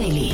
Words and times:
Daily. 0.00 0.29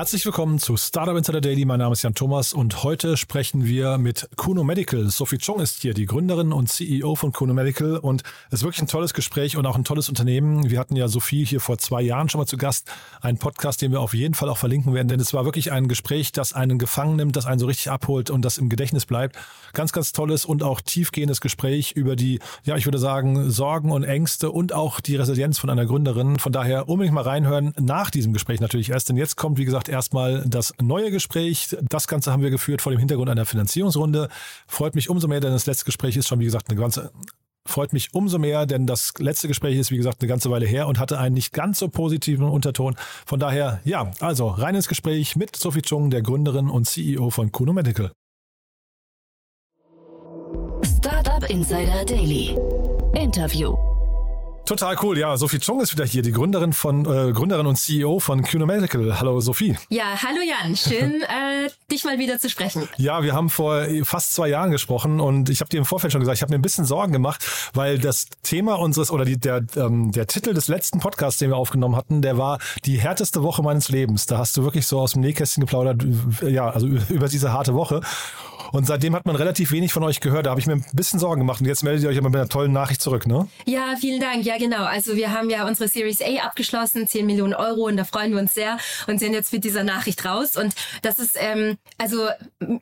Herzlich 0.00 0.24
willkommen 0.24 0.58
zu 0.58 0.78
Startup 0.78 1.14
Insider 1.14 1.42
Daily. 1.42 1.66
Mein 1.66 1.78
Name 1.78 1.92
ist 1.92 2.00
Jan 2.00 2.14
Thomas 2.14 2.54
und 2.54 2.84
heute 2.84 3.18
sprechen 3.18 3.66
wir 3.66 3.98
mit 3.98 4.30
Kuno 4.34 4.64
Medical. 4.64 5.10
Sophie 5.10 5.36
Chong 5.36 5.60
ist 5.60 5.82
hier 5.82 5.92
die 5.92 6.06
Gründerin 6.06 6.52
und 6.52 6.70
CEO 6.70 7.16
von 7.16 7.32
Kuno 7.32 7.52
Medical 7.52 7.98
und 7.98 8.22
es 8.48 8.60
ist 8.60 8.62
wirklich 8.62 8.80
ein 8.80 8.88
tolles 8.88 9.12
Gespräch 9.12 9.58
und 9.58 9.66
auch 9.66 9.76
ein 9.76 9.84
tolles 9.84 10.08
Unternehmen. 10.08 10.70
Wir 10.70 10.78
hatten 10.78 10.96
ja 10.96 11.06
Sophie 11.06 11.44
hier 11.44 11.60
vor 11.60 11.76
zwei 11.76 12.00
Jahren 12.00 12.30
schon 12.30 12.38
mal 12.38 12.46
zu 12.46 12.56
Gast. 12.56 12.90
Ein 13.20 13.36
Podcast, 13.36 13.82
den 13.82 13.92
wir 13.92 14.00
auf 14.00 14.14
jeden 14.14 14.32
Fall 14.32 14.48
auch 14.48 14.56
verlinken 14.56 14.94
werden, 14.94 15.08
denn 15.08 15.20
es 15.20 15.34
war 15.34 15.44
wirklich 15.44 15.70
ein 15.70 15.86
Gespräch, 15.86 16.32
das 16.32 16.54
einen 16.54 16.78
gefangen 16.78 17.16
nimmt, 17.16 17.36
das 17.36 17.44
einen 17.44 17.58
so 17.58 17.66
richtig 17.66 17.90
abholt 17.90 18.30
und 18.30 18.42
das 18.42 18.56
im 18.56 18.70
Gedächtnis 18.70 19.04
bleibt. 19.04 19.36
Ganz, 19.74 19.92
ganz 19.92 20.12
tolles 20.12 20.46
und 20.46 20.62
auch 20.62 20.80
tiefgehendes 20.80 21.42
Gespräch 21.42 21.92
über 21.92 22.16
die, 22.16 22.38
ja, 22.64 22.74
ich 22.76 22.86
würde 22.86 22.98
sagen, 22.98 23.50
Sorgen 23.50 23.92
und 23.92 24.04
Ängste 24.04 24.50
und 24.50 24.72
auch 24.72 25.00
die 25.00 25.16
Resilienz 25.16 25.58
von 25.58 25.68
einer 25.68 25.84
Gründerin. 25.84 26.38
Von 26.38 26.52
daher 26.52 26.88
unbedingt 26.88 27.14
mal 27.14 27.24
reinhören 27.24 27.74
nach 27.78 28.08
diesem 28.08 28.32
Gespräch 28.32 28.60
natürlich 28.60 28.88
erst, 28.88 29.10
denn 29.10 29.18
jetzt 29.18 29.36
kommt, 29.36 29.58
wie 29.58 29.66
gesagt, 29.66 29.80
gesagt, 29.80 29.89
erstmal 29.90 30.44
das 30.46 30.72
neue 30.80 31.10
Gespräch. 31.10 31.76
Das 31.82 32.08
Ganze 32.08 32.32
haben 32.32 32.42
wir 32.42 32.50
geführt 32.50 32.82
vor 32.82 32.92
dem 32.92 32.98
Hintergrund 32.98 33.28
einer 33.28 33.44
Finanzierungsrunde. 33.44 34.28
Freut 34.66 34.94
mich 34.94 35.10
umso 35.10 35.28
mehr, 35.28 35.40
denn 35.40 35.52
das 35.52 35.66
letzte 35.66 35.84
Gespräch 35.84 36.16
ist 36.16 36.28
schon, 36.28 36.40
wie 36.40 36.44
gesagt, 36.44 36.70
eine 36.70 36.80
ganze 36.80 37.10
freut 37.66 37.92
mich 37.92 38.14
umso 38.14 38.38
mehr, 38.38 38.66
denn 38.66 38.86
das 38.86 39.14
letzte 39.18 39.48
Gespräch 39.48 39.78
ist, 39.78 39.90
wie 39.90 39.96
gesagt, 39.96 40.20
eine 40.20 40.28
ganze 40.28 40.50
Weile 40.50 40.66
her 40.66 40.88
und 40.88 40.98
hatte 40.98 41.18
einen 41.18 41.34
nicht 41.34 41.52
ganz 41.52 41.78
so 41.78 41.88
positiven 41.88 42.46
Unterton. 42.46 42.96
Von 43.26 43.40
daher, 43.40 43.80
ja, 43.84 44.10
also 44.20 44.48
rein 44.48 44.74
ins 44.74 44.88
Gespräch 44.88 45.36
mit 45.36 45.56
Sophie 45.56 45.82
Chung, 45.82 46.10
der 46.10 46.22
Gründerin 46.22 46.68
und 46.68 46.86
CEO 46.86 47.30
von 47.30 47.52
Kuno 47.52 47.72
Medical. 47.72 48.12
Startup 50.84 51.48
Insider 51.48 52.04
Daily. 52.04 52.56
Interview. 53.14 53.89
Total 54.66 54.96
cool. 55.02 55.18
Ja, 55.18 55.36
Sophie 55.36 55.58
Chung 55.58 55.80
ist 55.80 55.92
wieder 55.92 56.04
hier, 56.04 56.22
die 56.22 56.30
Gründerin 56.30 56.72
von 56.72 57.00
äh, 57.00 57.32
Gründerin 57.32 57.66
und 57.66 57.76
CEO 57.76 58.20
von 58.20 58.42
Cuno 58.42 58.66
Medical. 58.66 59.18
Hallo 59.18 59.40
Sophie. 59.40 59.76
Ja, 59.88 60.22
hallo 60.22 60.38
Jan. 60.46 60.76
Schön, 60.76 61.22
äh, 61.22 61.70
dich 61.90 62.04
mal 62.04 62.18
wieder 62.18 62.38
zu 62.38 62.48
sprechen. 62.48 62.88
Ja, 62.96 63.24
wir 63.24 63.32
haben 63.32 63.50
vor 63.50 63.84
fast 64.04 64.32
zwei 64.32 64.48
Jahren 64.48 64.70
gesprochen 64.70 65.18
und 65.18 65.50
ich 65.50 65.60
habe 65.60 65.68
dir 65.70 65.78
im 65.78 65.84
Vorfeld 65.84 66.12
schon 66.12 66.20
gesagt, 66.20 66.36
ich 66.38 66.42
habe 66.42 66.52
mir 66.52 66.58
ein 66.58 66.62
bisschen 66.62 66.84
Sorgen 66.84 67.12
gemacht, 67.12 67.44
weil 67.74 67.98
das 67.98 68.26
Thema 68.44 68.78
unseres 68.78 69.10
oder 69.10 69.24
die, 69.24 69.38
der, 69.38 69.64
ähm, 69.76 70.12
der 70.12 70.28
Titel 70.28 70.54
des 70.54 70.68
letzten 70.68 71.00
Podcasts, 71.00 71.40
den 71.40 71.50
wir 71.50 71.56
aufgenommen 71.56 71.96
hatten, 71.96 72.22
der 72.22 72.38
war 72.38 72.58
die 72.84 73.00
härteste 73.00 73.42
Woche 73.42 73.62
meines 73.62 73.88
Lebens. 73.88 74.26
Da 74.26 74.38
hast 74.38 74.56
du 74.56 74.62
wirklich 74.62 74.86
so 74.86 75.00
aus 75.00 75.12
dem 75.12 75.22
Nähkästchen 75.22 75.62
geplaudert, 75.62 76.04
ja, 76.42 76.70
also 76.70 76.86
über 76.86 77.26
diese 77.26 77.52
harte 77.52 77.74
Woche. 77.74 78.02
Und 78.72 78.86
seitdem 78.86 79.16
hat 79.16 79.26
man 79.26 79.36
relativ 79.36 79.72
wenig 79.72 79.92
von 79.92 80.04
euch 80.04 80.20
gehört. 80.20 80.46
Da 80.46 80.50
habe 80.50 80.60
ich 80.60 80.66
mir 80.66 80.74
ein 80.74 80.84
bisschen 80.92 81.18
Sorgen 81.18 81.40
gemacht. 81.40 81.60
Und 81.60 81.66
jetzt 81.66 81.82
meldet 81.82 82.04
ihr 82.04 82.08
euch 82.08 82.18
aber 82.18 82.28
mit 82.28 82.36
einer 82.36 82.48
tollen 82.48 82.72
Nachricht 82.72 83.02
zurück, 83.02 83.26
ne? 83.26 83.48
Ja, 83.64 83.94
vielen 84.00 84.20
Dank. 84.20 84.44
Ja, 84.44 84.49
genau. 84.58 84.84
Also 84.84 85.16
wir 85.16 85.32
haben 85.32 85.50
ja 85.50 85.66
unsere 85.66 85.88
Series 85.88 86.22
A 86.22 86.44
abgeschlossen, 86.44 87.06
10 87.06 87.26
Millionen 87.26 87.54
Euro 87.54 87.86
und 87.86 87.96
da 87.96 88.04
freuen 88.04 88.32
wir 88.32 88.38
uns 88.38 88.54
sehr 88.54 88.78
und 89.06 89.18
sind 89.18 89.32
jetzt 89.32 89.52
mit 89.52 89.64
dieser 89.64 89.84
Nachricht 89.84 90.24
raus. 90.24 90.56
Und 90.56 90.74
das 91.02 91.18
ist, 91.18 91.36
ähm, 91.38 91.76
also 91.98 92.28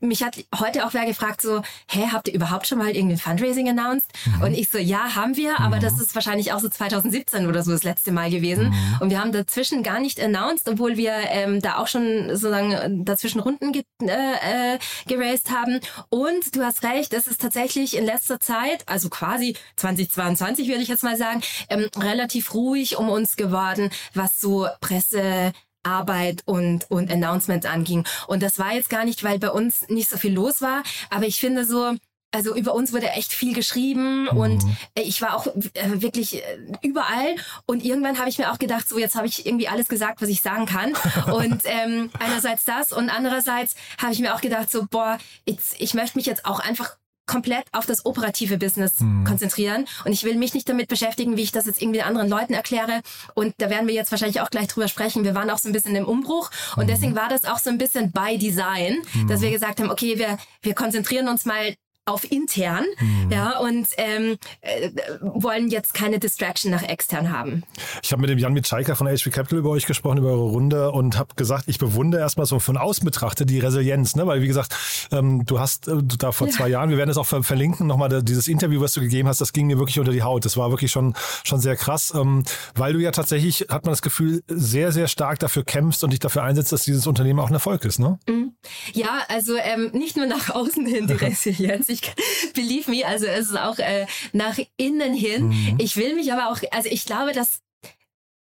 mich 0.00 0.22
hat 0.22 0.44
heute 0.58 0.86
auch 0.86 0.94
wer 0.94 1.06
gefragt, 1.06 1.42
so, 1.42 1.62
hä, 1.88 2.08
habt 2.12 2.28
ihr 2.28 2.34
überhaupt 2.34 2.66
schon 2.66 2.78
mal 2.78 2.94
irgendwie 2.94 3.16
Fundraising 3.16 3.68
announced? 3.68 4.10
Mhm. 4.24 4.42
Und 4.42 4.54
ich 4.54 4.70
so, 4.70 4.78
ja, 4.78 5.14
haben 5.14 5.36
wir, 5.36 5.60
aber 5.60 5.76
mhm. 5.76 5.80
das 5.80 6.00
ist 6.00 6.14
wahrscheinlich 6.14 6.52
auch 6.52 6.60
so 6.60 6.68
2017 6.68 7.46
oder 7.46 7.62
so 7.62 7.72
das 7.72 7.84
letzte 7.84 8.12
Mal 8.12 8.30
gewesen. 8.30 8.68
Mhm. 8.68 8.96
Und 9.00 9.10
wir 9.10 9.20
haben 9.20 9.32
dazwischen 9.32 9.82
gar 9.82 10.00
nicht 10.00 10.20
announced, 10.20 10.68
obwohl 10.68 10.96
wir 10.96 11.12
ähm, 11.30 11.60
da 11.60 11.78
auch 11.78 11.88
schon 11.88 12.28
sozusagen 12.28 13.04
dazwischen 13.04 13.40
Runden 13.40 13.72
ge 13.72 13.82
äh, 14.02 14.74
äh, 14.74 14.78
geraced 15.06 15.50
haben. 15.50 15.80
Und 16.08 16.54
du 16.54 16.62
hast 16.62 16.82
recht, 16.84 17.12
es 17.12 17.26
ist 17.26 17.40
tatsächlich 17.40 17.96
in 17.96 18.04
letzter 18.04 18.40
Zeit, 18.40 18.84
also 18.86 19.08
quasi 19.08 19.56
2022 19.76 20.68
würde 20.68 20.82
ich 20.82 20.88
jetzt 20.88 21.02
mal 21.02 21.16
sagen, 21.16 21.40
ähm, 21.68 21.88
relativ 21.96 22.54
ruhig 22.54 22.96
um 22.96 23.08
uns 23.08 23.36
geworden, 23.36 23.90
was 24.14 24.40
so 24.40 24.66
Presse 24.80 25.52
Arbeit 25.82 26.42
und, 26.44 26.90
und 26.90 27.10
Announcements 27.10 27.66
anging. 27.66 28.04
Und 28.26 28.42
das 28.42 28.58
war 28.58 28.74
jetzt 28.74 28.90
gar 28.90 29.04
nicht, 29.04 29.24
weil 29.24 29.38
bei 29.38 29.50
uns 29.50 29.88
nicht 29.88 30.10
so 30.10 30.16
viel 30.16 30.34
los 30.34 30.60
war, 30.60 30.82
aber 31.10 31.26
ich 31.26 31.40
finde 31.40 31.64
so, 31.64 31.94
also 32.30 32.54
über 32.54 32.74
uns 32.74 32.92
wurde 32.92 33.08
echt 33.10 33.32
viel 33.32 33.54
geschrieben 33.54 34.24
mhm. 34.24 34.36
und 34.36 34.64
äh, 34.94 35.02
ich 35.02 35.22
war 35.22 35.34
auch 35.34 35.46
äh, 35.46 36.02
wirklich 36.02 36.44
äh, 36.44 36.58
überall 36.82 37.36
und 37.64 37.82
irgendwann 37.82 38.18
habe 38.18 38.28
ich 38.28 38.36
mir 38.36 38.52
auch 38.52 38.58
gedacht, 38.58 38.86
so 38.86 38.98
jetzt 38.98 39.14
habe 39.14 39.26
ich 39.26 39.46
irgendwie 39.46 39.68
alles 39.68 39.88
gesagt, 39.88 40.20
was 40.20 40.28
ich 40.28 40.42
sagen 40.42 40.66
kann 40.66 40.92
und 41.32 41.62
ähm, 41.64 42.10
einerseits 42.18 42.64
das 42.64 42.92
und 42.92 43.08
andererseits 43.08 43.76
habe 44.00 44.12
ich 44.12 44.18
mir 44.18 44.34
auch 44.34 44.42
gedacht, 44.42 44.70
so 44.70 44.86
boah, 44.90 45.16
jetzt, 45.46 45.76
ich 45.78 45.94
möchte 45.94 46.18
mich 46.18 46.26
jetzt 46.26 46.44
auch 46.44 46.60
einfach 46.60 46.97
komplett 47.28 47.64
auf 47.72 47.86
das 47.86 48.04
operative 48.04 48.58
Business 48.58 48.98
mhm. 48.98 49.24
konzentrieren 49.24 49.86
und 50.04 50.12
ich 50.12 50.24
will 50.24 50.34
mich 50.36 50.54
nicht 50.54 50.68
damit 50.68 50.88
beschäftigen, 50.88 51.36
wie 51.36 51.42
ich 51.42 51.52
das 51.52 51.66
jetzt 51.66 51.80
irgendwie 51.80 52.02
anderen 52.02 52.28
Leuten 52.28 52.54
erkläre 52.54 53.02
und 53.34 53.54
da 53.58 53.70
werden 53.70 53.86
wir 53.86 53.94
jetzt 53.94 54.10
wahrscheinlich 54.10 54.40
auch 54.40 54.50
gleich 54.50 54.66
drüber 54.66 54.88
sprechen. 54.88 55.22
Wir 55.22 55.36
waren 55.36 55.50
auch 55.50 55.58
so 55.58 55.68
ein 55.68 55.72
bisschen 55.72 55.94
im 55.94 56.06
Umbruch 56.06 56.50
und 56.76 56.84
mhm. 56.84 56.88
deswegen 56.88 57.14
war 57.14 57.28
das 57.28 57.44
auch 57.44 57.58
so 57.58 57.70
ein 57.70 57.78
bisschen 57.78 58.10
by 58.10 58.36
Design, 58.38 58.98
mhm. 59.14 59.28
dass 59.28 59.40
wir 59.40 59.50
gesagt 59.50 59.78
haben, 59.78 59.90
okay, 59.90 60.18
wir, 60.18 60.38
wir 60.62 60.74
konzentrieren 60.74 61.28
uns 61.28 61.44
mal 61.44 61.74
auf 62.08 62.30
intern, 62.30 62.84
mhm. 62.98 63.30
ja, 63.30 63.58
und 63.58 63.86
ähm, 63.96 64.36
äh, 64.60 64.90
wollen 65.20 65.68
jetzt 65.68 65.94
keine 65.94 66.18
Distraction 66.18 66.70
nach 66.70 66.82
extern 66.82 67.30
haben. 67.30 67.62
Ich 68.02 68.12
habe 68.12 68.20
mit 68.20 68.30
dem 68.30 68.38
Jan 68.38 68.52
Mitschaiker 68.52 68.96
von 68.96 69.06
HP 69.06 69.30
Capital 69.30 69.58
über 69.58 69.70
euch 69.70 69.86
gesprochen, 69.86 70.18
über 70.18 70.30
eure 70.30 70.50
Runde 70.50 70.90
und 70.90 71.18
habe 71.18 71.34
gesagt, 71.36 71.64
ich 71.66 71.78
bewundere 71.78 72.20
erstmal 72.20 72.46
so 72.46 72.58
von 72.58 72.76
außen 72.76 73.04
betrachtet 73.04 73.50
die 73.50 73.58
Resilienz, 73.58 74.16
ne? 74.16 74.26
weil 74.26 74.42
wie 74.42 74.46
gesagt, 74.46 74.74
ähm, 75.12 75.44
du 75.44 75.60
hast 75.60 75.88
äh, 75.88 75.96
da 76.18 76.32
vor 76.32 76.48
ja. 76.48 76.52
zwei 76.52 76.68
Jahren, 76.68 76.90
wir 76.90 76.96
werden 76.96 77.10
es 77.10 77.16
auch 77.16 77.26
ver 77.26 77.42
verlinken, 77.42 77.86
nochmal 77.86 78.22
dieses 78.22 78.48
Interview, 78.48 78.80
was 78.80 78.92
du 78.92 79.00
gegeben 79.00 79.28
hast, 79.28 79.40
das 79.40 79.52
ging 79.52 79.66
mir 79.66 79.78
wirklich 79.78 79.98
unter 79.98 80.12
die 80.12 80.22
Haut. 80.22 80.44
Das 80.44 80.56
war 80.56 80.70
wirklich 80.70 80.90
schon, 80.90 81.14
schon 81.44 81.60
sehr 81.60 81.76
krass, 81.76 82.12
ähm, 82.14 82.42
weil 82.74 82.92
du 82.92 83.00
ja 83.00 83.10
tatsächlich, 83.10 83.66
hat 83.68 83.84
man 83.84 83.92
das 83.92 84.02
Gefühl, 84.02 84.42
sehr, 84.48 84.92
sehr 84.92 85.08
stark 85.08 85.38
dafür 85.38 85.64
kämpfst 85.64 86.04
und 86.04 86.10
dich 86.10 86.20
dafür 86.20 86.42
einsetzt, 86.42 86.72
dass 86.72 86.82
dieses 86.82 87.06
Unternehmen 87.06 87.40
auch 87.40 87.48
ein 87.48 87.54
Erfolg 87.54 87.84
ist, 87.84 87.98
ne? 87.98 88.18
Mhm. 88.28 88.52
Ja, 88.92 89.22
also 89.28 89.56
ähm, 89.56 89.90
nicht 89.92 90.16
nur 90.16 90.26
nach 90.26 90.50
außen 90.50 90.86
hin 90.86 91.06
die 91.06 91.12
Resilienz. 91.24 91.88
Ich, 91.88 91.97
believe 92.54 92.90
me, 92.90 93.06
also 93.06 93.26
es 93.26 93.50
ist 93.50 93.58
auch 93.58 93.78
äh, 93.78 94.06
nach 94.32 94.58
innen 94.76 95.14
hin. 95.14 95.48
Mhm. 95.48 95.78
Ich 95.78 95.96
will 95.96 96.14
mich 96.14 96.32
aber 96.32 96.50
auch, 96.50 96.60
also 96.70 96.88
ich 96.88 97.04
glaube, 97.04 97.32
dass 97.32 97.60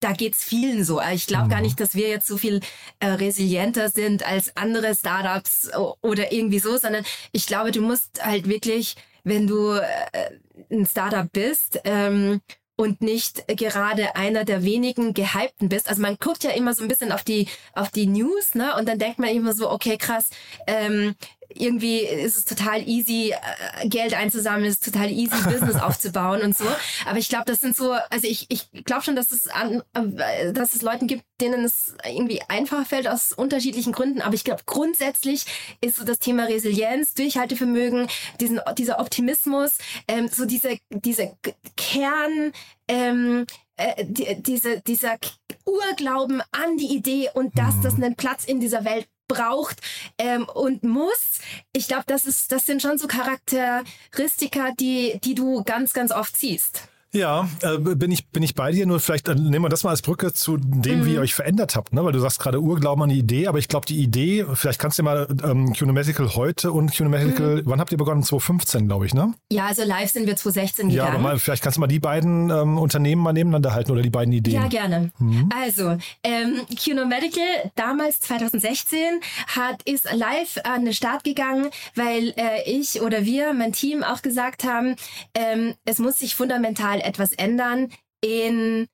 da 0.01 0.11
geht's 0.11 0.43
vielen 0.43 0.83
so. 0.83 1.01
Ich 1.13 1.25
glaube 1.25 1.45
mhm. 1.45 1.49
gar 1.49 1.61
nicht, 1.61 1.79
dass 1.79 1.95
wir 1.95 2.09
jetzt 2.09 2.27
so 2.27 2.37
viel 2.37 2.59
äh, 2.99 3.07
resilienter 3.07 3.89
sind 3.89 4.23
als 4.23 4.55
andere 4.55 4.93
Startups 4.93 5.71
oder 6.01 6.31
irgendwie 6.31 6.59
so, 6.59 6.77
sondern 6.77 7.05
ich 7.31 7.47
glaube, 7.47 7.71
du 7.71 7.81
musst 7.81 8.23
halt 8.23 8.47
wirklich, 8.47 8.95
wenn 9.23 9.47
du 9.47 9.71
äh, 9.71 10.31
ein 10.69 10.85
Startup 10.85 11.31
bist, 11.31 11.79
ähm, 11.85 12.41
und 12.77 13.01
nicht 13.01 13.47
gerade 13.47 14.15
einer 14.15 14.43
der 14.43 14.63
wenigen 14.63 15.13
gehypten 15.13 15.69
bist. 15.69 15.89
Also 15.89 16.01
man 16.01 16.17
guckt 16.19 16.43
ja 16.43 16.51
immer 16.51 16.73
so 16.73 16.83
ein 16.83 16.87
bisschen 16.87 17.11
auf 17.11 17.23
die 17.23 17.47
auf 17.73 17.89
die 17.89 18.07
News, 18.07 18.53
ne? 18.53 18.75
Und 18.75 18.87
dann 18.87 18.99
denkt 18.99 19.19
man 19.19 19.29
immer 19.29 19.53
so, 19.53 19.71
okay, 19.71 19.97
krass, 19.97 20.29
ähm, 20.67 21.15
irgendwie 21.49 21.99
ist 21.99 22.37
es 22.37 22.45
total 22.45 22.87
easy, 22.87 23.33
äh, 23.33 23.87
Geld 23.87 24.13
einzusammeln, 24.13 24.65
ist 24.65 24.83
total 24.83 25.09
easy, 25.09 25.35
Business 25.43 25.75
aufzubauen 25.75 26.41
und 26.41 26.57
so. 26.57 26.65
Aber 27.05 27.17
ich 27.17 27.29
glaube, 27.29 27.45
das 27.45 27.59
sind 27.59 27.75
so, 27.75 27.93
also 28.09 28.27
ich, 28.27 28.45
ich 28.49 28.69
glaube 28.85 29.03
schon, 29.03 29.15
dass 29.15 29.31
es 29.31 29.47
an, 29.47 29.81
äh, 29.93 30.51
dass 30.53 30.75
es 30.75 30.81
Leuten 30.81 31.07
gibt, 31.07 31.23
denen 31.41 31.63
es 31.63 31.95
irgendwie 32.05 32.41
einfacher 32.47 32.85
fällt 32.85 33.07
aus 33.07 33.31
unterschiedlichen 33.31 33.93
Gründen. 33.93 34.21
Aber 34.21 34.35
ich 34.35 34.43
glaube, 34.43 34.63
grundsätzlich 34.65 35.45
ist 35.81 35.97
so 35.97 36.05
das 36.05 36.19
Thema 36.19 36.45
Resilienz, 36.45 37.13
Durchhaltevermögen, 37.13 38.07
diesen, 38.39 38.59
dieser 38.77 38.99
Optimismus, 38.99 39.77
ähm, 40.07 40.27
so 40.27 40.45
diese, 40.45 40.77
diese 40.89 41.37
Kern, 41.75 42.51
ähm, 42.87 43.45
äh, 43.77 44.05
die, 44.05 44.41
diese, 44.41 44.81
dieser 44.81 45.17
Urglauben 45.65 46.41
an 46.51 46.77
die 46.77 46.95
Idee 46.95 47.29
und 47.33 47.57
dass 47.57 47.81
das 47.81 47.97
mhm. 47.97 48.03
einen 48.03 48.15
Platz 48.15 48.45
in 48.45 48.59
dieser 48.59 48.85
Welt 48.85 49.07
braucht 49.27 49.81
ähm, 50.17 50.45
und 50.45 50.83
muss. 50.83 51.39
Ich 51.73 51.87
glaube, 51.87 52.05
das 52.07 52.25
ist, 52.25 52.51
das 52.51 52.65
sind 52.65 52.81
schon 52.81 52.97
so 52.97 53.07
Charakteristika, 53.07 54.71
die, 54.79 55.19
die 55.23 55.35
du 55.35 55.63
ganz, 55.63 55.93
ganz 55.93 56.11
oft 56.11 56.37
siehst. 56.37 56.89
Ja, 57.15 57.47
äh, 57.61 57.77
bin 57.77 58.11
ich 58.11 58.27
bin 58.27 58.43
ich 58.43 58.55
bei 58.55 58.71
dir. 58.71 58.85
Nur 58.85 58.99
vielleicht 58.99 59.29
äh, 59.29 59.35
nehmen 59.35 59.63
wir 59.63 59.69
das 59.69 59.83
mal 59.83 59.91
als 59.91 60.01
Brücke 60.01 60.33
zu 60.33 60.57
dem, 60.57 60.99
mhm. 60.99 61.05
wie 61.05 61.13
ihr 61.13 61.21
euch 61.21 61.33
verändert 61.33 61.75
habt, 61.75 61.93
ne? 61.93 62.03
Weil 62.03 62.11
du 62.11 62.19
sagst 62.19 62.39
gerade 62.39 62.61
Urglauben 62.61 63.03
an 63.03 63.09
die 63.09 63.19
Idee, 63.19 63.47
aber 63.47 63.57
ich 63.57 63.69
glaube 63.69 63.85
die 63.85 63.97
Idee. 64.01 64.45
Vielleicht 64.53 64.79
kannst 64.79 64.99
du 64.99 65.03
mal 65.03 65.27
ähm, 65.43 65.73
Cunomedical 65.73 66.35
heute 66.35 66.73
und 66.73 66.95
Cunomedical. 66.95 67.57
Mhm. 67.57 67.61
Wann 67.65 67.79
habt 67.79 67.91
ihr 67.93 67.97
begonnen? 67.97 68.21
2015, 68.21 68.87
glaube 68.87 69.05
ich, 69.05 69.13
ne? 69.13 69.33
Ja, 69.49 69.67
also 69.67 69.83
live 69.83 70.11
sind 70.11 70.27
wir 70.27 70.35
2016 70.35 70.89
gegangen. 70.89 71.07
Ja, 71.07 71.13
aber 71.13 71.21
mal, 71.21 71.39
vielleicht 71.39 71.63
kannst 71.63 71.77
du 71.77 71.81
mal 71.81 71.87
die 71.87 71.99
beiden 71.99 72.49
ähm, 72.49 72.77
Unternehmen 72.77 73.21
mal 73.21 73.31
nebeneinander 73.31 73.73
halten 73.73 73.91
oder 73.91 74.01
die 74.01 74.09
beiden 74.09 74.33
Ideen. 74.33 74.61
Ja, 74.61 74.67
gerne. 74.67 75.11
Mhm. 75.17 75.49
Also 75.57 75.97
ähm, 76.23 76.61
Cunomedical 76.83 77.71
damals 77.75 78.19
2016 78.19 78.99
hat 79.47 79.81
ist 79.85 80.11
live 80.13 80.59
an 80.65 80.83
den 80.83 80.93
Start 80.93 81.23
gegangen, 81.23 81.69
weil 81.95 82.33
äh, 82.35 82.69
ich 82.69 83.01
oder 83.01 83.23
wir, 83.23 83.53
mein 83.53 83.71
Team 83.71 84.03
auch 84.03 84.21
gesagt 84.21 84.65
haben, 84.65 84.95
ähm, 85.33 85.75
es 85.85 85.99
muss 85.99 86.19
sich 86.19 86.35
fundamental 86.35 87.01
etwas 87.05 87.31
ändern 87.33 87.89
in 88.21 88.87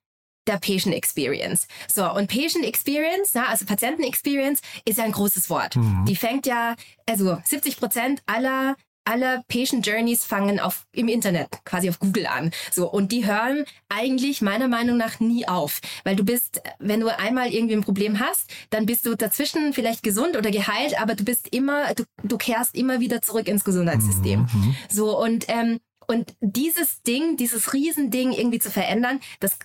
der 0.46 0.58
Patient 0.58 0.94
Experience. 0.94 1.66
So, 1.92 2.10
und 2.10 2.28
Patient 2.28 2.64
Experience, 2.64 3.30
na, 3.34 3.46
also 3.46 3.64
Patienten 3.64 4.02
Experience, 4.02 4.60
ist 4.84 4.98
ja 4.98 5.04
ein 5.04 5.12
großes 5.12 5.48
Wort. 5.50 5.76
Mhm. 5.76 6.04
Die 6.06 6.16
fängt 6.16 6.46
ja, 6.46 6.74
also 7.06 7.38
70 7.44 7.76
Prozent 7.76 8.22
aller 8.26 8.76
alle 9.04 9.42
Patient 9.48 9.86
Journeys 9.86 10.24
fangen 10.24 10.60
auf 10.60 10.86
im 10.92 11.08
Internet, 11.08 11.48
quasi 11.64 11.88
auf 11.88 11.98
Google 11.98 12.26
an. 12.26 12.50
So 12.70 12.90
und 12.90 13.12
die 13.12 13.26
hören 13.26 13.64
eigentlich 13.88 14.42
meiner 14.42 14.68
Meinung 14.68 14.96
nach 14.96 15.20
nie 15.20 15.46
auf, 15.48 15.80
weil 16.04 16.16
du 16.16 16.24
bist, 16.24 16.62
wenn 16.78 17.00
du 17.00 17.08
einmal 17.08 17.52
irgendwie 17.52 17.74
ein 17.74 17.82
Problem 17.82 18.20
hast, 18.20 18.50
dann 18.70 18.86
bist 18.86 19.04
du 19.06 19.16
dazwischen 19.16 19.72
vielleicht 19.72 20.02
gesund 20.02 20.36
oder 20.36 20.50
geheilt, 20.50 21.00
aber 21.00 21.14
du 21.14 21.24
bist 21.24 21.48
immer, 21.52 21.94
du, 21.94 22.04
du 22.22 22.38
kehrst 22.38 22.76
immer 22.76 23.00
wieder 23.00 23.22
zurück 23.22 23.48
ins 23.48 23.64
Gesundheitssystem. 23.64 24.40
Mhm. 24.42 24.76
So 24.88 25.18
und 25.18 25.46
ähm, 25.48 25.80
und 26.12 26.34
dieses 26.40 27.02
Ding, 27.02 27.36
dieses 27.36 27.72
Riesending 27.72 28.32
irgendwie 28.32 28.58
zu 28.58 28.70
verändern, 28.70 29.20
das 29.40 29.58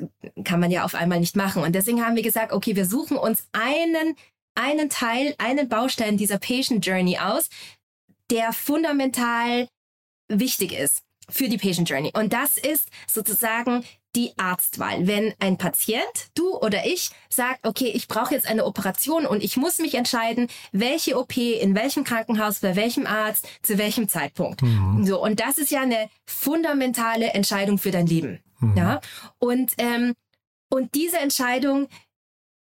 kann 0.44 0.60
man 0.60 0.72
ja 0.72 0.86
auf 0.86 0.96
einmal 0.96 1.20
nicht 1.20 1.36
machen. 1.36 1.62
Und 1.62 1.74
deswegen 1.76 2.06
haben 2.06 2.16
wir 2.16 2.24
gesagt, 2.24 2.54
okay, 2.54 2.76
wir 2.76 2.86
suchen 2.86 3.18
uns 3.18 3.48
einen 3.52 4.16
einen 4.56 4.90
Teil, 4.90 5.36
einen 5.38 5.70
Baustein 5.70 6.18
dieser 6.18 6.40
Patient 6.40 6.84
Journey 6.84 7.20
aus, 7.20 7.50
der 8.32 8.54
fundamental 8.54 9.68
wichtig 10.30 10.74
ist 10.74 11.04
für 11.30 11.48
die 11.48 11.58
Patient 11.58 11.88
Journey. 11.88 12.12
Und 12.16 12.34
das 12.34 12.58
ist 12.58 12.90
sozusagen 13.08 13.84
die 14.16 14.34
Arztwahl. 14.38 15.08
Wenn 15.08 15.34
ein 15.40 15.58
Patient, 15.58 16.04
du 16.34 16.56
oder 16.58 16.86
ich, 16.86 17.12
sagt, 17.30 17.66
okay, 17.66 17.92
ich 17.94 18.08
brauche 18.08 18.34
jetzt 18.34 18.48
eine 18.48 18.66
Operation 18.66 19.26
und 19.26 19.44
ich 19.44 19.58
muss 19.58 19.80
mich 19.80 19.96
entscheiden, 19.96 20.48
welche 20.72 21.20
OP, 21.20 21.38
in 21.38 21.76
welchem 21.76 22.04
Krankenhaus, 22.04 22.60
bei 22.60 22.76
welchem 22.76 23.06
Arzt, 23.06 23.48
zu 23.62 23.78
welchem 23.78 24.10
Zeitpunkt. 24.10 24.62
Mhm. 24.62 25.06
So, 25.06 25.22
und 25.22 25.40
das 25.40 25.58
ist 25.58 25.72
ja 25.72 25.82
eine 25.82 26.10
fundamentale 26.26 27.28
Entscheidung 27.34 27.78
für 27.78 27.92
dein 27.92 28.08
Leben. 28.08 28.40
Mhm. 28.60 28.78
Ja. 28.78 29.02
Und, 29.40 29.74
ähm, 29.78 30.14
und 30.70 30.96
diese 30.96 31.20
Entscheidung 31.20 31.88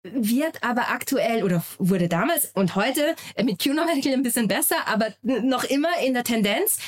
wird 0.02 0.62
aber 0.62 0.88
aktuell 0.88 1.44
oder 1.44 1.62
wurde 1.78 2.08
damals 2.08 2.52
und 2.54 2.74
heute 2.74 3.14
mit 3.42 3.58
QNO 3.58 3.84
Medical 3.84 4.14
ein 4.14 4.22
bisschen 4.22 4.48
besser, 4.48 4.86
aber 4.86 5.12
noch 5.22 5.64
immer 5.64 5.90
in 6.02 6.14
der 6.14 6.24
Tendenz 6.24 6.78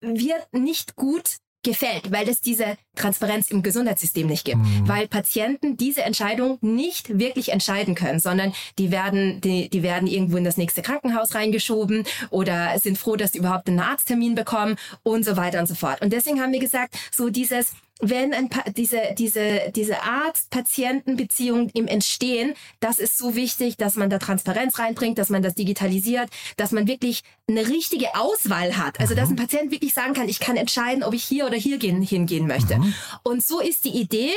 wird 0.00 0.52
nicht 0.52 0.96
gut 0.96 1.38
gefällt, 1.64 2.12
weil 2.12 2.28
es 2.28 2.40
diese 2.40 2.76
Transparenz 2.94 3.50
im 3.50 3.62
Gesundheitssystem 3.62 4.26
nicht 4.26 4.44
gibt, 4.44 4.58
mhm. 4.58 4.88
weil 4.88 5.08
Patienten 5.08 5.76
diese 5.76 6.02
Entscheidung 6.02 6.58
nicht 6.60 7.18
wirklich 7.18 7.50
entscheiden 7.50 7.94
können, 7.94 8.20
sondern 8.20 8.52
die 8.78 8.90
werden, 8.90 9.40
die, 9.40 9.68
die 9.68 9.82
werden 9.82 10.06
irgendwo 10.06 10.36
in 10.36 10.44
das 10.44 10.56
nächste 10.56 10.82
Krankenhaus 10.82 11.34
reingeschoben 11.34 12.04
oder 12.30 12.78
sind 12.78 12.98
froh, 12.98 13.16
dass 13.16 13.32
sie 13.32 13.38
überhaupt 13.38 13.68
einen 13.68 13.80
Arzttermin 13.80 14.34
bekommen 14.34 14.76
und 15.02 15.24
so 15.24 15.36
weiter 15.36 15.58
und 15.58 15.66
so 15.66 15.74
fort. 15.74 16.00
Und 16.02 16.12
deswegen 16.12 16.40
haben 16.40 16.52
wir 16.52 16.60
gesagt, 16.60 16.94
so 17.12 17.30
dieses 17.30 17.72
wenn 18.00 18.34
ein 18.34 18.48
pa 18.48 18.62
diese, 18.70 19.00
diese, 19.16 19.72
diese 19.74 20.02
Arzt-Patienten-Beziehung 20.02 21.70
im 21.70 21.86
Entstehen, 21.86 22.54
das 22.80 22.98
ist 22.98 23.16
so 23.16 23.36
wichtig, 23.36 23.76
dass 23.76 23.96
man 23.96 24.10
da 24.10 24.18
Transparenz 24.18 24.78
reinbringt, 24.78 25.18
dass 25.18 25.30
man 25.30 25.42
das 25.42 25.54
digitalisiert, 25.54 26.28
dass 26.56 26.72
man 26.72 26.86
wirklich 26.86 27.22
eine 27.48 27.68
richtige 27.68 28.14
Auswahl 28.16 28.76
hat. 28.76 29.00
Also, 29.00 29.14
dass 29.14 29.28
mhm. 29.28 29.34
ein 29.34 29.46
Patient 29.46 29.70
wirklich 29.70 29.94
sagen 29.94 30.14
kann, 30.14 30.28
ich 30.28 30.40
kann 30.40 30.56
entscheiden, 30.56 31.04
ob 31.04 31.14
ich 31.14 31.24
hier 31.24 31.46
oder 31.46 31.56
hier 31.56 31.78
gehen, 31.78 32.02
hingehen 32.02 32.46
möchte. 32.46 32.78
Mhm. 32.78 32.94
Und 33.22 33.44
so 33.44 33.60
ist 33.60 33.84
die 33.84 33.96
Idee, 33.96 34.32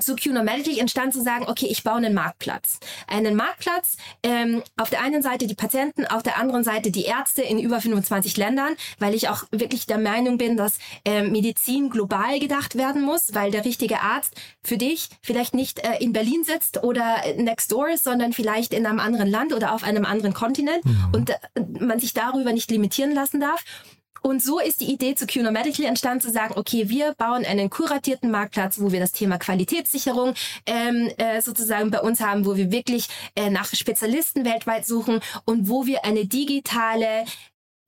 zu 0.00 0.16
QNomatic 0.16 0.78
entstand 0.78 1.12
zu 1.12 1.22
sagen, 1.22 1.46
okay, 1.48 1.66
ich 1.66 1.82
baue 1.82 1.96
einen 1.96 2.14
Marktplatz. 2.14 2.78
Einen 3.06 3.36
Marktplatz, 3.36 3.96
ähm, 4.22 4.62
auf 4.76 4.90
der 4.90 5.02
einen 5.02 5.22
Seite 5.22 5.46
die 5.46 5.54
Patienten, 5.54 6.06
auf 6.06 6.22
der 6.22 6.38
anderen 6.38 6.64
Seite 6.64 6.90
die 6.90 7.04
Ärzte 7.04 7.42
in 7.42 7.58
über 7.58 7.80
25 7.80 8.36
Ländern, 8.36 8.74
weil 8.98 9.14
ich 9.14 9.28
auch 9.28 9.44
wirklich 9.50 9.86
der 9.86 9.98
Meinung 9.98 10.38
bin, 10.38 10.56
dass 10.56 10.78
ähm, 11.04 11.32
Medizin 11.32 11.90
global 11.90 12.38
gedacht 12.38 12.76
werden 12.76 13.02
muss, 13.02 13.34
weil 13.34 13.50
der 13.50 13.64
richtige 13.64 14.00
Arzt 14.00 14.34
für 14.62 14.76
dich 14.76 15.08
vielleicht 15.22 15.54
nicht 15.54 15.80
äh, 15.80 15.98
in 16.00 16.12
Berlin 16.12 16.44
sitzt 16.44 16.82
oder 16.82 17.16
next 17.36 17.72
door 17.72 17.88
ist, 17.88 18.04
sondern 18.04 18.32
vielleicht 18.32 18.72
in 18.72 18.86
einem 18.86 19.00
anderen 19.00 19.30
Land 19.30 19.52
oder 19.52 19.72
auf 19.72 19.82
einem 19.82 20.04
anderen 20.04 20.34
Kontinent 20.34 20.84
mhm. 20.84 21.08
und 21.12 21.30
äh, 21.30 21.36
man 21.80 21.98
sich 21.98 22.14
darüber 22.14 22.52
nicht 22.52 22.70
limitieren 22.70 23.12
lassen 23.12 23.40
darf. 23.40 23.64
Und 24.22 24.42
so 24.42 24.58
ist 24.58 24.80
die 24.80 24.92
Idee 24.92 25.14
zu 25.14 25.26
QNO 25.26 25.50
Medical 25.50 25.86
entstanden, 25.86 26.20
zu 26.20 26.30
sagen, 26.30 26.54
okay, 26.56 26.88
wir 26.88 27.14
bauen 27.14 27.44
einen 27.44 27.70
kuratierten 27.70 28.30
Marktplatz, 28.30 28.80
wo 28.80 28.92
wir 28.92 29.00
das 29.00 29.12
Thema 29.12 29.38
Qualitätssicherung 29.38 30.34
ähm, 30.66 31.10
äh, 31.16 31.40
sozusagen 31.40 31.90
bei 31.90 32.00
uns 32.00 32.20
haben, 32.20 32.44
wo 32.44 32.56
wir 32.56 32.70
wirklich 32.70 33.08
äh, 33.34 33.50
nach 33.50 33.66
Spezialisten 33.72 34.44
weltweit 34.44 34.86
suchen 34.86 35.20
und 35.44 35.68
wo 35.68 35.86
wir 35.86 36.04
eine 36.04 36.26
digitale 36.26 37.24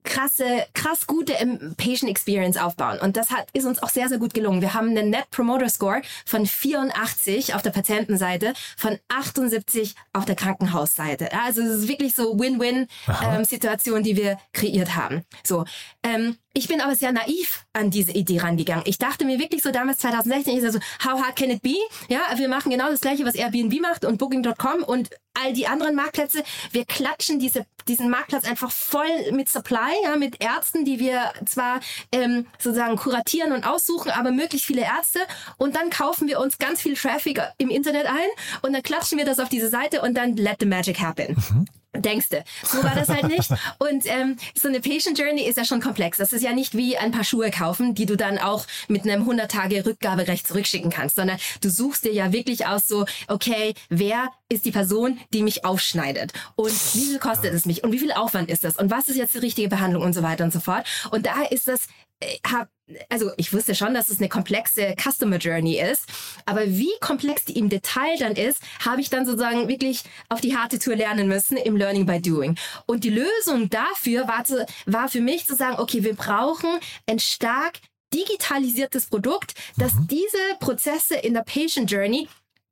krasse, 0.03 0.65
krass 0.73 1.07
gute 1.07 1.33
Patient 1.77 2.09
Experience 2.09 2.57
aufbauen. 2.57 2.99
Und 2.99 3.17
das 3.17 3.29
hat, 3.29 3.47
ist 3.53 3.65
uns 3.65 3.81
auch 3.81 3.89
sehr, 3.89 4.09
sehr 4.09 4.17
gut 4.17 4.33
gelungen. 4.33 4.61
Wir 4.61 4.73
haben 4.73 4.89
einen 4.89 5.09
Net 5.09 5.29
Promoter 5.31 5.69
Score 5.69 6.01
von 6.25 6.45
84 6.45 7.55
auf 7.55 7.61
der 7.61 7.71
Patientenseite, 7.71 8.53
von 8.77 8.97
78 9.09 9.95
auf 10.13 10.25
der 10.25 10.35
Krankenhausseite. 10.35 11.31
Also 11.33 11.61
es 11.61 11.83
ist 11.83 11.87
wirklich 11.87 12.15
so 12.15 12.39
Win-Win-Situation, 12.39 13.97
ähm, 13.97 14.03
die 14.03 14.15
wir 14.15 14.37
kreiert 14.53 14.95
haben. 14.95 15.23
So, 15.43 15.65
ähm, 16.03 16.37
ich 16.53 16.67
bin 16.67 16.81
aber 16.81 16.95
sehr 16.95 17.11
naiv 17.11 17.65
an 17.73 17.91
diese 17.91 18.11
Idee 18.11 18.39
rangegangen. 18.39 18.83
Ich 18.87 18.97
dachte 18.97 19.25
mir 19.25 19.39
wirklich 19.39 19.61
so 19.61 19.71
damals 19.71 19.99
2016, 19.99 20.57
ich 20.57 20.71
so, 20.71 20.79
how 21.03 21.21
hard 21.21 21.35
can 21.35 21.51
it 21.51 21.61
be? 21.61 21.75
Ja, 22.07 22.21
wir 22.37 22.49
machen 22.49 22.71
genau 22.71 22.89
das 22.89 23.01
gleiche, 23.01 23.23
was 23.25 23.35
Airbnb 23.35 23.79
macht 23.81 24.03
und 24.03 24.17
Booking.com 24.17 24.83
und 24.83 25.09
all 25.33 25.53
die 25.53 25.67
anderen 25.67 25.95
Marktplätze. 25.95 26.43
Wir 26.71 26.85
klatschen 26.85 27.39
diese, 27.39 27.65
diesen 27.87 28.09
Marktplatz 28.09 28.45
einfach 28.45 28.71
voll 28.71 29.31
mit 29.31 29.47
Supply, 29.47 29.93
ja, 30.03 30.15
mit 30.15 30.41
Ärzten, 30.43 30.85
die 30.85 30.99
wir 30.99 31.31
zwar 31.45 31.81
ähm, 32.11 32.47
sozusagen 32.57 32.95
kuratieren 32.97 33.51
und 33.51 33.65
aussuchen, 33.65 34.11
aber 34.11 34.31
möglichst 34.31 34.65
viele 34.65 34.81
Ärzte. 34.81 35.19
Und 35.57 35.75
dann 35.75 35.91
kaufen 35.91 36.27
wir 36.27 36.39
uns 36.39 36.57
ganz 36.57 36.81
viel 36.81 36.95
Traffic 36.95 37.41
im 37.57 37.69
Internet 37.69 38.07
ein 38.07 38.29
und 38.63 38.73
dann 38.73 38.83
klatschen 38.83 39.17
wir 39.17 39.25
das 39.25 39.39
auf 39.39 39.49
diese 39.49 39.69
Seite 39.69 40.01
und 40.01 40.15
dann 40.15 40.35
let 40.35 40.57
the 40.59 40.65
magic 40.65 40.99
happen. 40.99 41.35
Mhm. 41.35 41.65
Denkste. 41.95 42.43
So 42.63 42.83
war 42.83 42.93
das 42.93 43.09
halt 43.09 43.27
nicht. 43.27 43.49
Und 43.79 44.05
ähm, 44.05 44.37
so 44.55 44.67
eine 44.67 44.79
Patient 44.79 45.17
Journey 45.17 45.41
ist 45.41 45.57
ja 45.57 45.65
schon 45.65 45.81
komplex. 45.81 46.17
Das 46.17 46.33
ist 46.33 46.43
ja 46.43 46.53
nicht 46.53 46.75
wie 46.77 46.97
ein 46.97 47.11
paar 47.11 47.23
Schuhe 47.23 47.49
kaufen, 47.49 47.95
die 47.95 48.05
du 48.05 48.15
dann 48.15 48.37
auch 48.37 48.65
mit 48.87 49.03
einem 49.03 49.21
100 49.21 49.49
Tage 49.49 49.85
Rückgaberecht 49.85 50.47
zurückschicken 50.47 50.91
kannst, 50.91 51.15
sondern 51.15 51.39
du 51.61 51.69
suchst 51.69 52.05
dir 52.05 52.13
ja 52.13 52.31
wirklich 52.31 52.67
aus 52.67 52.87
so, 52.87 53.05
okay, 53.27 53.73
wer 53.89 54.29
ist 54.49 54.65
die 54.65 54.71
Person, 54.71 55.19
die 55.33 55.41
mich 55.41 55.65
aufschneidet? 55.65 56.33
Und 56.55 56.71
wie 56.95 57.05
viel 57.05 57.19
kostet 57.19 57.53
es 57.53 57.65
mich? 57.65 57.83
Und 57.83 57.91
wie 57.91 57.99
viel 57.99 58.11
Aufwand 58.11 58.49
ist 58.49 58.63
das? 58.63 58.77
Und 58.77 58.91
was 58.91 59.09
ist 59.09 59.15
jetzt 59.15 59.33
die 59.33 59.39
richtige 59.39 59.67
Behandlung 59.67 60.03
und 60.03 60.13
so 60.13 60.21
weiter 60.21 60.43
und 60.43 60.53
so 60.53 60.59
fort? 60.59 60.85
Und 61.11 61.25
da 61.25 61.43
ist 61.49 61.67
das, 61.67 61.87
äh, 62.19 62.37
hab, 62.45 62.69
also 63.09 63.31
ich 63.37 63.53
wusste 63.53 63.75
schon, 63.75 63.93
dass 63.93 64.09
es 64.09 64.19
eine 64.19 64.29
komplexe 64.29 64.95
Customer 65.01 65.37
Journey 65.37 65.79
ist, 65.79 66.05
aber 66.45 66.67
wie 66.67 66.91
komplex 66.99 67.45
die 67.45 67.57
im 67.57 67.69
Detail 67.69 68.17
dann 68.19 68.35
ist, 68.35 68.61
habe 68.83 69.01
ich 69.01 69.09
dann 69.09 69.25
sozusagen 69.25 69.67
wirklich 69.67 70.03
auf 70.27 70.41
die 70.41 70.55
harte 70.55 70.79
Tour 70.79 70.95
lernen 70.95 71.27
müssen 71.27 71.57
im 71.57 71.75
Learning 71.77 72.05
by 72.05 72.21
Doing. 72.21 72.57
Und 72.85 73.03
die 73.03 73.09
Lösung 73.11 73.69
dafür 73.69 74.27
war, 74.27 74.43
zu, 74.43 74.65
war 74.85 75.07
für 75.07 75.21
mich 75.21 75.45
zu 75.45 75.55
sagen, 75.55 75.79
okay, 75.79 76.03
wir 76.03 76.15
brauchen 76.15 76.69
ein 77.07 77.19
stark 77.19 77.79
digitalisiertes 78.13 79.05
Produkt, 79.05 79.53
das 79.77 79.93
mhm. 79.93 80.07
diese 80.07 80.57
Prozesse 80.59 81.15
in 81.15 81.33
der 81.33 81.43
Patient 81.43 81.89
Journey 81.89 82.27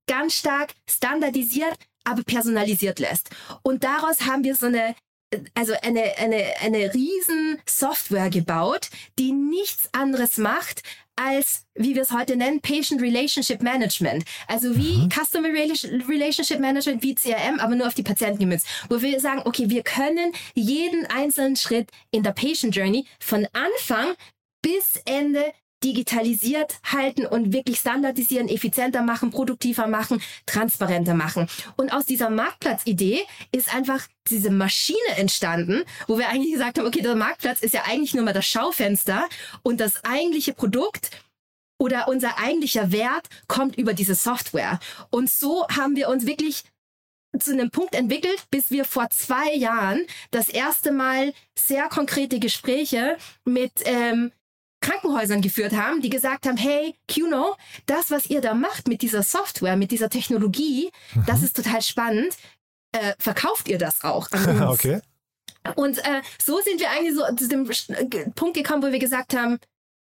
ganz 0.08 0.34
stark 0.34 0.74
standardisiert, 0.90 1.78
aber 2.04 2.24
personalisiert 2.24 3.00
lässt. 3.00 3.30
Und 3.62 3.84
daraus 3.84 4.22
haben 4.22 4.44
wir 4.44 4.56
so 4.56 4.66
eine 4.66 4.96
also 5.54 5.74
eine, 5.82 6.18
eine, 6.18 6.44
eine 6.62 6.94
riesen 6.94 7.60
Software 7.66 8.30
gebaut, 8.30 8.90
die 9.20 9.32
nichts 9.32 9.90
anderes 9.92 10.38
macht, 10.38 10.84
als, 11.16 11.66
wie 11.74 11.96
wir 11.96 12.04
es 12.04 12.12
heute 12.12 12.36
nennen, 12.36 12.62
Patient 12.62 13.02
Relationship 13.02 13.62
Management. 13.62 14.24
Also 14.48 14.76
wie 14.78 14.98
mhm. 14.98 15.10
Customer 15.10 15.50
Relationship 15.50 16.60
Management, 16.60 17.02
wie 17.02 17.16
CRM, 17.16 17.60
aber 17.60 17.76
nur 17.76 17.88
auf 17.88 17.96
die 17.96 18.04
Patienten 18.04 18.40
gemünzt. 18.40 18.68
Wo 18.88 19.02
wir 19.02 19.20
sagen, 19.20 19.42
okay, 19.46 19.70
wir 19.70 19.84
können 19.84 20.32
jeden 20.54 21.06
einzelnen 21.08 21.56
Schritt 21.56 21.90
in 22.12 22.24
der 22.24 22.32
Patient 22.32 22.76
Journey 22.76 23.06
von 23.20 23.48
Anfang 23.54 24.14
bis 24.62 25.02
Ende 25.06 25.54
digitalisiert 25.84 26.80
halten 26.84 27.26
und 27.26 27.54
wirklich 27.54 27.80
standardisieren, 27.80 28.50
effizienter 28.50 29.02
machen, 29.02 29.32
produktiver 29.32 29.88
machen, 29.88 30.22
transparenter 30.46 31.14
machen. 31.14 31.48
Und 31.76 31.94
aus 31.94 32.06
dieser 32.06 32.30
Marktplatzidee 32.30 33.22
ist 33.52 33.74
einfach 33.74 34.08
diese 34.28 34.50
Maschine 34.50 35.18
entstanden, 35.18 35.84
wo 36.08 36.18
wir 36.18 36.30
eigentlich 36.30 36.54
gesagt 36.54 36.80
haben, 36.80 36.88
okay, 36.88 37.02
der 37.02 37.16
Marktplatz 37.16 37.62
ist 37.62 37.74
ja 37.74 37.84
eigentlich 37.86 38.14
nur 38.14 38.24
mal 38.24 38.34
das 38.34 38.46
Schaufenster 38.46 39.28
und 39.64 39.80
das 39.80 40.04
eigentliche 40.04 40.54
Produkt 40.54 41.12
oder 41.80 42.08
unser 42.08 42.40
eigentlicher 42.40 42.92
Wert 42.92 43.28
kommt 43.48 43.78
über 43.78 43.94
diese 43.94 44.16
Software. 44.16 44.80
Und 45.12 45.30
so 45.30 45.68
haben 45.68 45.96
wir 45.96 46.10
uns 46.10 46.26
wirklich 46.26 46.64
zu 47.40 47.52
einem 47.52 47.70
Punkt 47.70 47.94
entwickelt, 47.94 48.46
bis 48.50 48.72
wir 48.72 48.84
vor 48.84 49.10
zwei 49.12 49.54
Jahren 49.54 50.02
das 50.32 50.50
erste 50.50 50.92
Mal 50.92 51.34
sehr 51.58 51.88
konkrete 51.88 52.40
Gespräche 52.40 53.18
mit 53.46 53.74
ähm, 53.86 54.32
Krankenhäusern 54.88 55.42
geführt 55.42 55.74
haben, 55.74 56.02
die 56.02 56.10
gesagt 56.10 56.48
haben, 56.48 56.56
hey, 56.56 56.96
QNO, 57.10 57.56
das, 57.88 58.10
was 58.10 58.30
ihr 58.30 58.40
da 58.40 58.54
macht 58.54 58.88
mit 58.88 59.02
dieser 59.02 59.22
Software, 59.22 59.76
mit 59.76 59.92
dieser 59.92 60.10
Technologie, 60.10 60.92
mhm. 61.14 61.26
das 61.28 61.44
ist 61.44 61.56
total 61.58 61.82
spannend. 61.82 62.34
Äh, 62.94 63.14
verkauft 63.20 63.68
ihr 63.68 63.78
das 63.78 64.04
auch 64.04 64.32
an 64.32 64.62
uns? 64.62 64.62
okay. 64.80 65.02
Und 65.76 65.98
äh, 65.98 66.22
so 66.42 66.62
sind 66.62 66.80
wir 66.80 66.90
eigentlich 66.90 67.16
so 67.16 67.24
zu 67.36 67.50
dem 67.50 68.34
Punkt 68.34 68.56
gekommen, 68.56 68.82
wo 68.82 68.92
wir 68.92 69.00
gesagt 69.00 69.36
haben, 69.36 69.60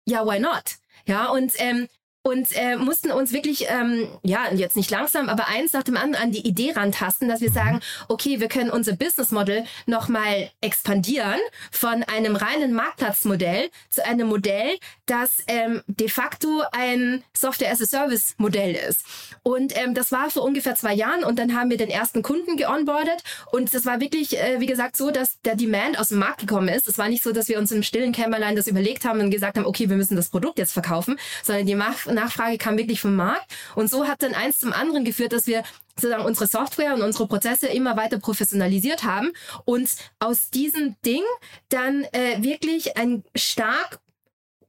ja, 0.05 0.25
why 0.25 0.39
not? 0.39 0.77
Ja, 1.05 1.27
und 1.27 1.51
ähm, 1.57 1.89
und 2.21 2.47
äh, 2.51 2.75
mussten 2.75 3.11
uns 3.11 3.31
wirklich, 3.31 3.67
ähm, 3.69 4.07
ja, 4.23 4.51
jetzt 4.53 4.75
nicht 4.75 4.91
langsam, 4.91 5.29
aber 5.29 5.47
eins 5.47 5.71
nach 5.71 5.83
dem 5.83 5.95
anderen 5.95 6.23
an 6.23 6.31
die 6.31 6.45
Idee 6.45 6.73
rantasten, 6.73 7.29
dass 7.29 7.39
wir 7.39 7.51
sagen, 7.51 7.79
okay, 8.09 8.41
wir 8.41 8.49
können 8.49 8.69
unser 8.69 8.93
Business 8.93 9.31
Model 9.31 9.63
nochmal 9.85 10.51
expandieren 10.59 11.39
von 11.71 12.03
einem 12.03 12.35
reinen 12.35 12.73
Marktplatzmodell 12.73 13.69
zu 13.89 14.05
einem 14.05 14.27
Modell, 14.27 14.77
das 15.05 15.37
ähm, 15.47 15.81
de 15.87 16.09
facto 16.09 16.61
ein 16.73 17.23
Software-as-a-Service-Modell 17.33 18.75
ist. 18.75 19.05
Und 19.43 19.77
ähm, 19.77 19.93
das 19.93 20.11
war 20.11 20.29
vor 20.29 20.43
ungefähr 20.43 20.75
zwei 20.75 20.93
Jahren 20.93 21.23
und 21.23 21.39
dann 21.39 21.55
haben 21.55 21.69
wir 21.69 21.77
den 21.77 21.89
ersten 21.89 22.21
Kunden 22.21 22.57
geonboardet 22.57 23.23
und 23.51 23.73
das 23.73 23.85
war 23.85 24.01
wirklich, 24.01 24.37
äh, 24.37 24.59
wie 24.59 24.65
gesagt, 24.65 24.97
so, 24.97 25.09
dass 25.09 25.39
der 25.41 25.55
Demand 25.55 25.97
aus 25.97 26.09
dem 26.09 26.19
Markt 26.19 26.41
gekommen 26.41 26.67
ist. 26.67 26.87
Es 26.87 26.97
war 26.97 27.07
nicht 27.07 27.23
so, 27.23 27.31
dass 27.31 27.47
wir 27.47 27.57
uns 27.57 27.71
im 27.71 27.81
stillen 27.81 28.11
Kämmerlein 28.11 28.57
das 28.57 28.67
überlegt 28.67 29.05
haben 29.05 29.21
und 29.21 29.31
gesagt 29.31 29.57
haben, 29.57 29.65
okay, 29.65 29.89
wir 29.89 29.95
müssen 29.95 30.17
das 30.17 30.29
Produkt 30.29 30.59
jetzt 30.59 30.73
verkaufen, 30.73 31.17
sondern 31.43 31.65
die 31.65 31.75
Markt 31.75 32.08
Nachfrage 32.15 32.57
kam 32.57 32.77
wirklich 32.77 33.01
vom 33.01 33.15
Markt. 33.15 33.51
Und 33.75 33.89
so 33.89 34.07
hat 34.07 34.23
dann 34.23 34.33
eins 34.33 34.59
zum 34.59 34.73
anderen 34.73 35.05
geführt, 35.05 35.33
dass 35.33 35.47
wir 35.47 35.63
sozusagen 35.95 36.25
unsere 36.25 36.47
Software 36.47 36.93
und 36.93 37.01
unsere 37.01 37.27
Prozesse 37.27 37.67
immer 37.67 37.97
weiter 37.97 38.19
professionalisiert 38.19 39.03
haben 39.03 39.31
und 39.65 39.89
aus 40.19 40.49
diesem 40.49 40.95
Ding 41.05 41.23
dann 41.69 42.05
äh, 42.13 42.41
wirklich 42.41 42.97
ein 42.97 43.23
stark 43.35 43.99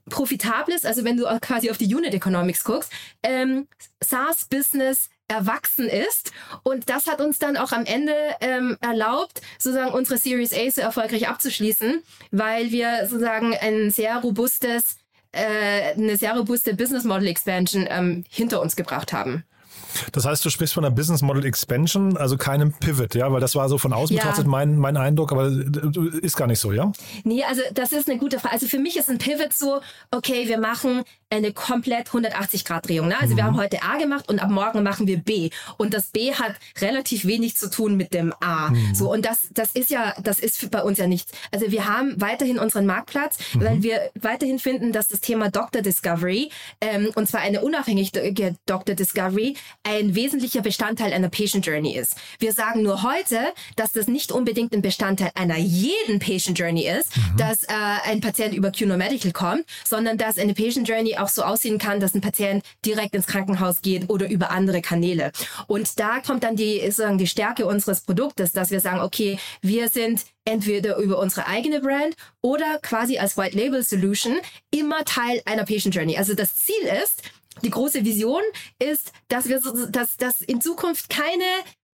profitables, 0.09 0.85
also 0.85 1.05
wenn 1.05 1.17
du 1.17 1.25
quasi 1.41 1.71
auf 1.71 1.79
die 1.79 1.95
Unit 1.95 2.13
Economics 2.15 2.65
guckst, 2.65 2.93
ähm, 3.23 3.69
SaaS-Business 4.03 5.09
erwachsen 5.29 5.89
ist. 5.89 6.33
Und 6.65 6.91
das 6.91 7.07
hat 7.07 7.21
uns 7.21 7.39
dann 7.39 7.57
auch 7.57 7.73
am 7.73 7.87
Ende 7.87 8.15
ähm, 8.41 8.77
erlaubt, 8.81 9.41
sozusagen 9.59 9.93
unsere 9.93 10.19
Series 10.19 10.53
A 10.53 10.71
so 10.71 10.81
erfolgreich 10.81 11.29
abzuschließen, 11.29 12.03
weil 12.33 12.73
wir 12.73 13.07
sozusagen 13.07 13.55
ein 13.55 13.91
sehr 13.91 14.17
robustes 14.19 14.97
äh, 15.33 15.93
eine 15.95 16.17
sehr 16.17 16.37
robuste 16.37 16.75
Business 16.75 17.05
Model 17.05 17.29
Expansion 17.29 17.87
ähm, 17.89 18.25
hinter 18.29 18.61
uns 18.61 18.77
gebracht 18.77 19.13
haben. 19.13 19.45
Das 20.13 20.25
heißt, 20.25 20.45
du 20.45 20.51
sprichst 20.51 20.75
von 20.75 20.85
einer 20.85 20.95
Business 20.95 21.23
Model 21.23 21.45
Expansion, 21.45 22.17
also 22.17 22.37
keinem 22.37 22.73
Pivot, 22.73 23.15
ja, 23.15 23.33
weil 23.33 23.41
das 23.41 23.55
war 23.55 23.69
so 23.69 23.79
von 23.79 23.93
außen 23.93 24.17
ja. 24.17 24.23
betrachtet 24.23 24.47
mein, 24.47 24.77
mein 24.77 24.97
Eindruck, 24.97 25.33
aber 25.33 25.49
ist 25.49 26.37
gar 26.37 26.47
nicht 26.47 26.61
so, 26.61 26.73
ja? 26.73 26.93
Nee, 27.25 27.45
also 27.45 27.63
das 27.75 27.93
ist 27.93 28.09
eine 28.09 28.19
gute 28.19 28.39
Frage. 28.39 28.55
Also 28.55 28.67
für 28.67 28.79
mich 28.79 28.97
ist 28.97 29.09
ein 29.09 29.19
Pivot 29.19 29.53
so, 29.53 29.81
okay, 30.11 30.49
wir 30.49 30.59
machen 30.59 31.03
eine 31.31 31.53
komplett 31.53 32.09
180-Grad-Drehung. 32.09 33.09
Ne? 33.09 33.19
Also 33.19 33.35
mhm. 33.35 33.37
wir 33.37 33.45
haben 33.45 33.57
heute 33.57 33.83
A 33.83 33.99
gemacht 33.99 34.29
und 34.29 34.43
ab 34.43 34.51
morgen 34.51 34.83
machen 34.83 35.07
wir 35.07 35.19
B. 35.19 35.51
Und 35.77 35.95
das 35.95 36.07
B 36.07 36.35
hat 36.35 36.55
relativ 36.81 37.25
wenig 37.25 37.57
zu 37.57 37.71
tun 37.71 37.97
mit 37.97 38.13
dem 38.13 38.35
A. 38.41 38.71
Mhm. 38.71 38.95
So, 38.95 39.13
und 39.13 39.25
das, 39.25 39.49
das 39.53 39.71
ist 39.73 39.91
ja, 39.91 40.15
das 40.23 40.41
ist 40.41 40.71
bei 40.71 40.83
uns 40.83 40.99
ja 40.99 41.07
nichts. 41.07 41.33
Also 41.53 41.71
wir 41.71 41.87
haben 41.87 42.21
weiterhin 42.21 42.59
unseren 42.59 42.85
Marktplatz, 42.85 43.39
mhm. 43.55 43.61
weil 43.61 43.83
wir 43.83 44.11
weiterhin 44.21 44.59
finden, 44.59 44.93
dass 44.93 45.09
das 45.09 45.21
Thema 45.21 45.51
Doctor 45.51 45.83
Discovery, 45.83 46.51
ähm, 46.81 47.11
und 47.15 47.29
zwar 47.29 47.41
eine 47.41 47.61
unabhängige 47.61 48.57
Doctor 48.67 48.97
Discovery, 48.97 49.57
ein 49.83 50.15
wesentlicher 50.15 50.61
Bestandteil 50.61 51.13
einer 51.13 51.29
Patient 51.31 51.65
Journey 51.65 51.97
ist. 51.97 52.17
Wir 52.39 52.53
sagen 52.53 52.83
nur 52.83 53.03
heute, 53.03 53.39
dass 53.77 53.93
das 53.93 54.09
nicht 54.09 54.31
unbedingt 54.31 54.75
ein 54.75 54.83
Bestandteil 54.83 55.31
einer 55.35 55.57
jeden 55.57 56.19
Patient 56.19 56.59
Journey 56.59 56.87
ist, 56.87 57.17
mhm. 57.17 57.37
dass 57.39 57.63
äh, 57.65 57.69
ein 58.05 58.21
Patient 58.21 58.55
über 58.55 58.71
QNO 58.71 58.97
Medical 58.97 59.33
kommt, 59.33 59.65
sondern 59.85 60.19
dass 60.19 60.39
eine 60.39 60.55
Patient 60.55 60.89
Journey 60.89 61.17
auch 61.17 61.29
so 61.29 61.43
aussehen 61.43 61.79
kann, 61.79 62.01
dass 62.01 62.15
ein 62.15 62.21
Patient 62.21 62.65
direkt 62.85 63.15
ins 63.15 63.27
Krankenhaus 63.27 63.81
geht 63.81 64.11
oder 64.11 64.29
über 64.29 64.51
andere 64.51 64.83
Kanäle. 64.83 65.33
Und 65.67 65.99
da 65.99 66.21
kommt 66.21 66.45
dann 66.45 66.57
die, 66.57 66.81
sozusagen 66.81 67.19
die 67.19 67.27
Stärke 67.27 67.67
unseres 67.67 68.03
Produktes, 68.03 68.53
dass 68.53 68.71
wir 68.71 68.81
sagen, 68.81 69.01
okay, 69.01 69.39
wir 69.63 69.89
sind 69.89 70.25
entweder 70.45 70.97
über 70.97 71.19
unsere 71.19 71.47
eigene 71.47 71.81
Brand 71.81 72.17
oder 72.43 72.79
quasi 72.83 73.19
als 73.19 73.37
White 73.37 73.57
Label 73.57 73.83
Solution 73.83 74.39
immer 74.71 75.05
Teil 75.05 75.43
einer 75.45 75.65
Patient 75.65 75.95
Journey. 75.95 76.17
Also 76.17 76.35
das 76.35 76.57
Ziel 76.57 76.89
ist, 77.03 77.23
die 77.63 77.71
große 77.71 78.05
Vision 78.05 78.43
ist, 78.79 79.13
dass 79.29 79.49
wir 79.49 79.61
so, 79.61 79.87
dass, 79.87 80.17
dass 80.17 80.41
in 80.41 80.61
Zukunft 80.61 81.11
keine 81.11 81.45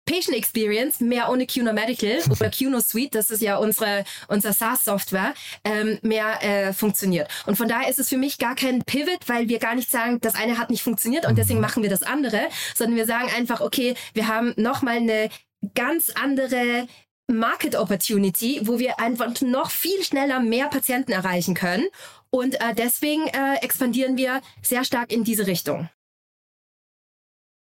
Patient 0.05 0.35
Experience 0.35 0.99
mehr 0.99 1.29
ohne 1.29 1.47
QNO 1.47 1.73
Medical 1.73 2.19
oder 2.29 2.49
QNO 2.49 2.81
Suite, 2.81 3.15
das 3.15 3.29
ist 3.29 3.41
ja 3.41 3.57
unsere 3.57 4.03
unser 4.27 4.53
SaaS 4.53 4.83
Software, 4.83 5.33
ähm, 5.63 5.99
mehr 6.01 6.43
äh, 6.43 6.73
funktioniert. 6.73 7.29
Und 7.45 7.55
von 7.55 7.67
daher 7.67 7.89
ist 7.89 7.99
es 7.99 8.09
für 8.09 8.17
mich 8.17 8.37
gar 8.37 8.55
kein 8.55 8.81
Pivot, 8.83 9.27
weil 9.27 9.47
wir 9.47 9.59
gar 9.59 9.75
nicht 9.75 9.89
sagen, 9.89 10.19
das 10.19 10.35
eine 10.35 10.57
hat 10.57 10.69
nicht 10.69 10.83
funktioniert 10.83 11.25
und 11.25 11.37
deswegen 11.37 11.59
mhm. 11.59 11.65
machen 11.65 11.83
wir 11.83 11.89
das 11.89 12.03
andere, 12.03 12.47
sondern 12.75 12.97
wir 12.97 13.05
sagen 13.05 13.29
einfach, 13.35 13.61
okay, 13.61 13.95
wir 14.13 14.27
haben 14.27 14.53
nochmal 14.57 14.97
eine 14.97 15.29
ganz 15.75 16.09
andere 16.09 16.87
Market 17.27 17.75
Opportunity, 17.75 18.61
wo 18.63 18.79
wir 18.79 18.99
einfach 18.99 19.41
noch 19.41 19.71
viel 19.71 20.03
schneller 20.03 20.39
mehr 20.39 20.67
Patienten 20.67 21.11
erreichen 21.11 21.55
können. 21.55 21.87
Und 22.29 22.55
äh, 22.55 22.73
deswegen 22.75 23.27
äh, 23.27 23.57
expandieren 23.61 24.17
wir 24.17 24.41
sehr 24.61 24.83
stark 24.83 25.11
in 25.11 25.23
diese 25.23 25.47
Richtung. 25.47 25.89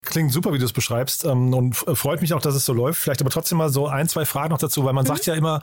Klingt 0.09 0.31
super, 0.31 0.51
wie 0.53 0.57
du 0.57 0.65
es 0.65 0.73
beschreibst 0.73 1.23
ähm, 1.23 1.53
und 1.53 1.75
freut 1.75 2.21
mich 2.21 2.33
auch, 2.33 2.41
dass 2.41 2.55
es 2.55 2.65
so 2.65 2.73
läuft. 2.73 2.99
Vielleicht 2.99 3.21
aber 3.21 3.29
trotzdem 3.29 3.59
mal 3.59 3.69
so 3.69 3.87
ein, 3.87 4.09
zwei 4.09 4.25
Fragen 4.25 4.49
noch 4.49 4.57
dazu, 4.57 4.83
weil 4.83 4.93
man 4.93 5.03
mhm. 5.03 5.09
sagt 5.09 5.27
ja 5.27 5.35
immer, 5.35 5.61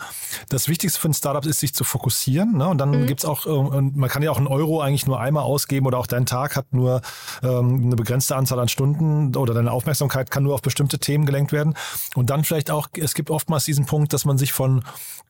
das 0.49 0.69
Wichtigste 0.69 1.00
für 1.00 1.09
ein 1.09 1.15
Startup 1.15 1.45
ist, 1.45 1.59
sich 1.59 1.75
zu 1.75 1.83
fokussieren. 1.83 2.57
Ne? 2.57 2.69
Und 2.69 2.79
dann 2.79 2.91
mhm. 2.91 3.07
gibt's 3.07 3.25
auch, 3.25 3.47
äh, 3.47 3.81
man 3.81 4.09
kann 4.09 4.23
ja 4.23 4.31
auch 4.31 4.37
einen 4.37 4.47
Euro 4.47 4.81
eigentlich 4.81 5.05
nur 5.05 5.19
einmal 5.19 5.43
ausgeben 5.43 5.87
oder 5.87 5.99
auch 5.99 6.07
dein 6.07 6.26
Tag 6.26 6.55
hat 6.55 6.73
nur 6.73 7.00
ähm, 7.43 7.87
eine 7.87 7.97
begrenzte 7.97 8.37
Anzahl 8.37 8.61
an 8.61 8.69
Stunden 8.69 9.35
oder 9.35 9.53
deine 9.53 9.73
Aufmerksamkeit 9.73 10.31
kann 10.31 10.45
nur 10.45 10.55
auf 10.55 10.62
bestimmte 10.62 11.00
Themen 11.00 11.26
gelenkt 11.26 11.50
werden. 11.50 11.75
Und 12.15 12.31
dann 12.31 12.45
vielleicht 12.45 12.71
auch, 12.71 12.87
es 12.97 13.15
gibt 13.15 13.31
oftmals 13.31 13.65
diesen 13.65 13.85
Punkt, 13.87 14.12
dass 14.12 14.25
man 14.25 14.38
sich 14.38 14.53
von 14.53 14.85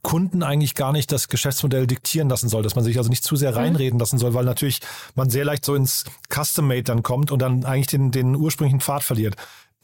Kunden 0.07 0.45
eigentlich 0.45 0.77
gar 0.77 0.93
nicht 0.93 1.11
das 1.11 1.27
Geschäftsmodell 1.27 1.89
diktieren 1.89 2.29
lassen 2.29 2.49
soll, 2.49 2.63
dass 2.63 2.77
man 2.77 2.85
sich 2.85 2.97
also 2.97 3.11
nicht 3.11 3.25
zu 3.25 3.35
sehr 3.35 3.51
mhm. 3.51 3.57
reinreden 3.57 3.99
lassen 3.99 4.19
soll, 4.19 4.35
weil 4.35 4.45
natürlich 4.45 4.79
man 5.17 5.31
sehr 5.31 5.45
leicht 5.45 5.65
so 5.65 5.75
ins 5.75 6.05
Custom-Made 6.33 6.85
dann 6.85 7.03
kommt 7.03 7.33
und 7.33 7.43
dann 7.43 7.65
eigentlich 7.65 7.89
den, 7.89 8.13
den 8.13 8.37
ursprünglichen 8.37 8.81
Pfad 8.81 9.03
verliert. 9.03 9.35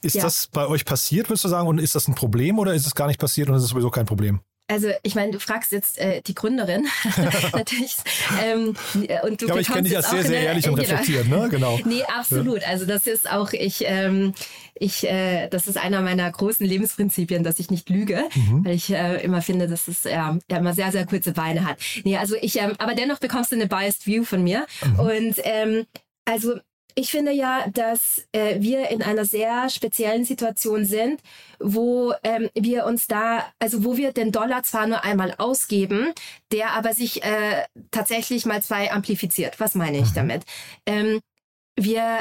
Ist 0.01 0.15
ja. 0.15 0.23
das 0.23 0.47
bei 0.47 0.69
euch 0.69 0.85
passiert, 0.85 1.29
würdest 1.29 1.43
du 1.43 1.49
sagen, 1.49 1.67
und 1.67 1.81
ist 1.81 1.97
das 1.97 2.07
ein 2.07 2.15
Problem 2.15 2.61
oder 2.61 2.73
ist 2.73 2.87
es 2.87 2.95
gar 2.95 3.09
nicht 3.09 3.19
passiert 3.19 3.49
und 3.49 3.57
ist 3.57 3.65
es 3.65 3.71
sowieso 3.71 3.91
kein 3.91 4.07
Problem? 4.07 4.39
Also 4.73 4.89
ich 5.03 5.15
meine, 5.15 5.33
du 5.33 5.39
fragst 5.39 5.71
jetzt 5.71 5.99
äh, 5.99 6.23
die 6.23 6.35
Gründerin 6.35 6.87
natürlich. 7.53 7.97
Ähm, 8.43 8.75
und 9.23 9.43
du 9.43 9.47
ja, 9.47 9.53
aber 9.53 9.61
ich 9.61 9.69
kenne 9.69 9.83
dich 9.83 9.97
als 9.97 10.11
sehr, 10.11 10.23
sehr 10.23 10.41
ehrlich 10.41 10.67
und 10.67 10.79
reflektiert, 10.79 11.29
ne? 11.29 11.49
Genau. 11.51 11.79
Nee, 11.85 12.03
absolut. 12.05 12.67
Also 12.67 12.87
das 12.87 13.07
ist 13.07 13.31
auch, 13.31 13.53
ich, 13.53 13.85
ähm, 13.87 14.33
ich, 14.75 15.07
äh, 15.07 15.49
das 15.49 15.67
ist 15.67 15.77
einer 15.77 16.01
meiner 16.01 16.31
großen 16.31 16.65
Lebensprinzipien, 16.65 17.45
dass 17.45 17.59
ich 17.59 17.71
nicht 17.71 17.91
lüge, 17.91 18.25
mhm. 18.35 18.65
weil 18.65 18.75
ich 18.75 18.91
äh, 18.91 19.23
immer 19.23 19.43
finde, 19.43 19.69
dass 19.69 19.89
es 19.89 20.05
ja, 20.05 20.39
ja 20.51 20.57
immer 20.57 20.73
sehr, 20.73 20.91
sehr 20.91 21.05
kurze 21.05 21.33
Beine 21.33 21.67
hat. 21.67 21.77
Nee, 22.05 22.17
also 22.17 22.35
ich, 22.41 22.59
ähm, 22.59 22.73
aber 22.79 22.95
dennoch 22.95 23.19
bekommst 23.19 23.53
du 23.53 23.57
eine 23.57 23.67
biased 23.67 24.07
view 24.07 24.25
von 24.25 24.43
mir. 24.43 24.67
Mhm. 24.83 24.99
Und 24.99 25.35
ähm, 25.45 25.87
also 26.25 26.55
ich 26.95 27.11
finde 27.11 27.33
ja, 27.33 27.67
dass 27.73 28.27
äh, 28.33 28.61
wir 28.61 28.89
in 28.89 29.03
einer 29.03 29.25
sehr 29.25 29.69
speziellen 29.71 30.25
Situation 30.25 30.85
sind, 30.85 31.21
wo 31.59 32.15
ähm, 32.23 32.51
wir 32.55 32.87
uns 32.87 33.07
da, 33.07 33.45
also 33.59 33.85
wo 33.85 33.97
wir 33.97 34.13
den 34.13 34.33
Dollar 34.33 34.63
zwar 34.63 34.87
nur 34.87 35.05
einmal 35.05 35.35
ausgeben, 35.39 36.13
der 36.51 36.73
aber 36.73 36.95
sich 36.95 37.23
äh, 37.23 37.65
tatsächlich 37.91 38.47
mal 38.47 38.63
zwei 38.63 38.93
amplifiziert. 38.93 39.61
Was 39.61 39.75
meine 39.75 39.99
ich 39.99 40.11
mhm. 40.11 40.15
damit? 40.15 40.43
Ähm, 40.87 41.21
wir, 41.77 42.19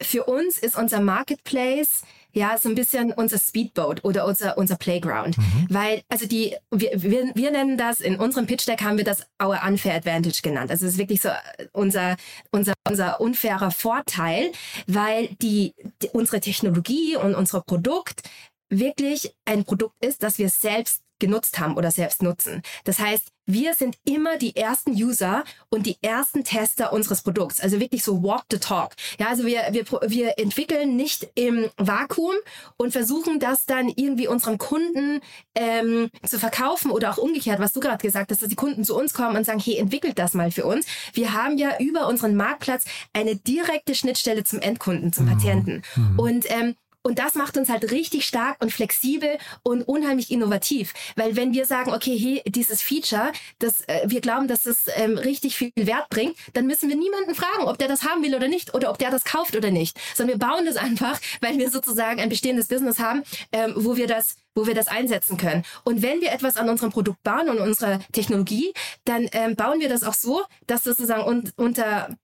für 0.00 0.24
uns 0.24 0.58
ist 0.58 0.76
unser 0.76 1.00
Marketplace 1.00 2.02
ja, 2.32 2.56
so 2.58 2.68
ein 2.68 2.74
bisschen 2.74 3.12
unser 3.12 3.38
Speedboat 3.38 4.04
oder 4.04 4.26
unser, 4.26 4.56
unser 4.56 4.76
Playground. 4.76 5.36
Mhm. 5.38 5.66
Weil, 5.68 6.02
also 6.08 6.26
die, 6.26 6.56
wir, 6.70 6.90
wir, 6.94 7.30
wir 7.34 7.50
nennen 7.50 7.76
das, 7.76 8.00
in 8.00 8.16
unserem 8.16 8.46
Pitch 8.46 8.66
Deck 8.66 8.82
haben 8.82 8.96
wir 8.96 9.04
das 9.04 9.26
Our 9.42 9.60
Unfair 9.66 9.94
Advantage 9.94 10.40
genannt. 10.42 10.70
Also 10.70 10.86
es 10.86 10.92
ist 10.92 10.98
wirklich 10.98 11.20
so 11.20 11.28
unser, 11.72 12.16
unser, 12.50 12.74
unser 12.88 13.20
unfairer 13.20 13.70
Vorteil, 13.70 14.52
weil 14.86 15.28
die, 15.40 15.74
die 16.02 16.08
unsere 16.12 16.40
Technologie 16.40 17.16
und 17.16 17.34
unser 17.34 17.60
Produkt 17.60 18.22
wirklich 18.70 19.34
ein 19.44 19.64
Produkt 19.64 20.02
ist, 20.04 20.22
das 20.22 20.38
wir 20.38 20.48
selbst 20.48 21.02
genutzt 21.22 21.60
haben 21.60 21.76
oder 21.76 21.90
selbst 21.92 22.20
nutzen. 22.22 22.62
Das 22.84 22.98
heißt, 22.98 23.28
wir 23.46 23.74
sind 23.74 23.96
immer 24.04 24.38
die 24.38 24.54
ersten 24.56 24.92
User 24.92 25.44
und 25.68 25.86
die 25.86 25.96
ersten 26.00 26.44
Tester 26.44 26.92
unseres 26.92 27.22
Produkts. 27.22 27.60
Also 27.60 27.80
wirklich 27.80 28.04
so 28.04 28.22
walk 28.22 28.44
the 28.50 28.58
talk. 28.58 28.92
Ja, 29.18 29.28
also 29.28 29.46
wir, 29.46 29.62
wir, 29.70 29.84
wir 30.06 30.38
entwickeln 30.38 30.96
nicht 30.96 31.28
im 31.34 31.68
Vakuum 31.76 32.34
und 32.76 32.92
versuchen 32.92 33.40
das 33.40 33.64
dann 33.66 33.88
irgendwie 33.88 34.28
unseren 34.28 34.58
Kunden 34.58 35.20
ähm, 35.54 36.08
zu 36.26 36.38
verkaufen 36.38 36.90
oder 36.90 37.10
auch 37.10 37.18
umgekehrt, 37.18 37.60
was 37.60 37.72
du 37.72 37.80
gerade 37.80 38.02
gesagt 38.02 38.30
hast, 38.30 38.42
dass 38.42 38.48
die 38.48 38.54
Kunden 38.54 38.84
zu 38.84 38.96
uns 38.96 39.14
kommen 39.14 39.36
und 39.36 39.44
sagen, 39.44 39.60
hey, 39.60 39.76
entwickelt 39.76 40.18
das 40.18 40.34
mal 40.34 40.50
für 40.50 40.64
uns. 40.64 40.86
Wir 41.12 41.32
haben 41.32 41.58
ja 41.58 41.78
über 41.78 42.08
unseren 42.08 42.36
Marktplatz 42.36 42.84
eine 43.12 43.36
direkte 43.36 43.94
Schnittstelle 43.94 44.44
zum 44.44 44.60
Endkunden, 44.60 45.12
zum 45.12 45.26
mhm. 45.26 45.30
Patienten. 45.30 45.82
Mhm. 45.96 46.18
Und 46.18 46.50
ähm, 46.50 46.74
und 47.02 47.18
das 47.18 47.34
macht 47.34 47.56
uns 47.56 47.68
halt 47.68 47.90
richtig 47.90 48.26
stark 48.26 48.56
und 48.62 48.72
flexibel 48.72 49.38
und 49.62 49.82
unheimlich 49.82 50.30
innovativ. 50.30 50.94
Weil 51.16 51.36
wenn 51.36 51.52
wir 51.52 51.66
sagen, 51.66 51.92
okay, 51.92 52.16
hey, 52.16 52.42
dieses 52.46 52.80
Feature, 52.80 53.32
das, 53.58 53.80
äh, 53.88 54.02
wir 54.06 54.20
glauben, 54.20 54.48
dass 54.48 54.66
es 54.66 54.86
ähm, 54.96 55.18
richtig 55.18 55.56
viel 55.56 55.72
Wert 55.76 56.08
bringt, 56.10 56.36
dann 56.52 56.66
müssen 56.66 56.88
wir 56.88 56.96
niemanden 56.96 57.34
fragen, 57.34 57.64
ob 57.64 57.78
der 57.78 57.88
das 57.88 58.04
haben 58.04 58.22
will 58.22 58.34
oder 58.34 58.48
nicht 58.48 58.74
oder 58.74 58.90
ob 58.90 58.98
der 58.98 59.10
das 59.10 59.24
kauft 59.24 59.56
oder 59.56 59.70
nicht. 59.70 59.98
Sondern 60.14 60.38
wir 60.38 60.46
bauen 60.46 60.64
das 60.64 60.76
einfach, 60.82 61.20
weil 61.40 61.58
wir 61.58 61.70
sozusagen 61.70 62.20
ein 62.20 62.28
bestehendes 62.28 62.68
Business 62.68 62.98
haben, 62.98 63.22
ähm, 63.52 63.74
wo 63.76 63.96
wir 63.96 64.06
das 64.06 64.36
wo 64.54 64.66
wir 64.66 64.74
das 64.74 64.86
einsetzen 64.86 65.38
können. 65.38 65.64
Und 65.82 66.02
wenn 66.02 66.20
wir 66.20 66.30
etwas 66.30 66.58
an 66.58 66.68
unserem 66.68 66.92
Produkt 66.92 67.22
bauen 67.22 67.48
und 67.48 67.58
unserer 67.58 68.00
Technologie, 68.12 68.74
dann 69.06 69.26
ähm, 69.32 69.56
bauen 69.56 69.80
wir 69.80 69.88
das 69.88 70.02
auch 70.02 70.12
so, 70.12 70.42
dass 70.66 70.84
sozusagen 70.84 71.22
un 71.22 71.50
unter 71.56 72.14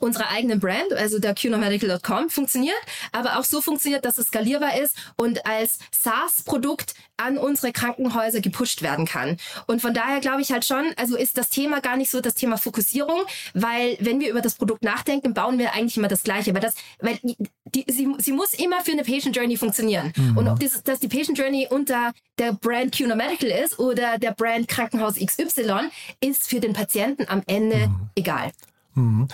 unserer 0.00 0.30
eigenen 0.30 0.60
Brand, 0.60 0.92
also 0.92 1.18
der 1.18 1.34
qnomedical.com, 1.34 2.30
funktioniert, 2.30 2.76
aber 3.12 3.38
auch 3.38 3.44
so 3.44 3.60
funktioniert, 3.60 4.04
dass 4.04 4.18
es 4.18 4.28
skalierbar 4.28 4.80
ist 4.80 4.96
und 5.16 5.46
als 5.46 5.78
SaaS-Produkt 5.90 6.94
an 7.16 7.38
unsere 7.38 7.72
Krankenhäuser 7.72 8.40
gepusht 8.40 8.82
werden 8.82 9.06
kann. 9.06 9.36
Und 9.66 9.80
von 9.80 9.94
daher 9.94 10.20
glaube 10.20 10.42
ich 10.42 10.52
halt 10.52 10.64
schon, 10.64 10.84
also 10.96 11.16
ist 11.16 11.38
das 11.38 11.48
Thema 11.50 11.80
gar 11.80 11.96
nicht 11.96 12.10
so 12.10 12.20
das 12.20 12.34
Thema 12.34 12.56
Fokussierung, 12.56 13.20
weil 13.54 13.96
wenn 14.00 14.20
wir 14.20 14.30
über 14.30 14.40
das 14.40 14.54
Produkt 14.54 14.82
nachdenken, 14.82 15.34
bauen 15.34 15.58
wir 15.58 15.72
eigentlich 15.72 15.96
immer 15.96 16.08
das 16.08 16.22
Gleiche, 16.22 16.52
weil 16.54 16.60
das, 16.60 16.74
weil 17.00 17.18
die, 17.22 17.84
sie, 17.88 18.08
sie 18.18 18.32
muss 18.32 18.54
immer 18.54 18.82
für 18.82 18.92
eine 18.92 19.04
Patient 19.04 19.36
Journey 19.36 19.56
funktionieren. 19.56 20.12
Mhm. 20.16 20.36
Und 20.36 20.48
ob 20.48 20.60
das, 20.60 20.82
dass 20.82 21.00
die 21.00 21.08
Patient 21.08 21.38
Journey 21.38 21.68
unter 21.70 22.12
der 22.38 22.52
Brand 22.52 22.96
QNO 22.96 23.14
Medical 23.14 23.50
ist 23.50 23.78
oder 23.78 24.18
der 24.18 24.32
Brand 24.32 24.68
Krankenhaus 24.68 25.14
XY, 25.14 25.90
ist 26.20 26.48
für 26.48 26.60
den 26.60 26.72
Patienten 26.72 27.26
am 27.28 27.42
Ende 27.46 27.88
mhm. 27.88 28.10
egal. 28.16 28.52
Mhm. 28.94 29.28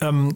Ähm, 0.00 0.34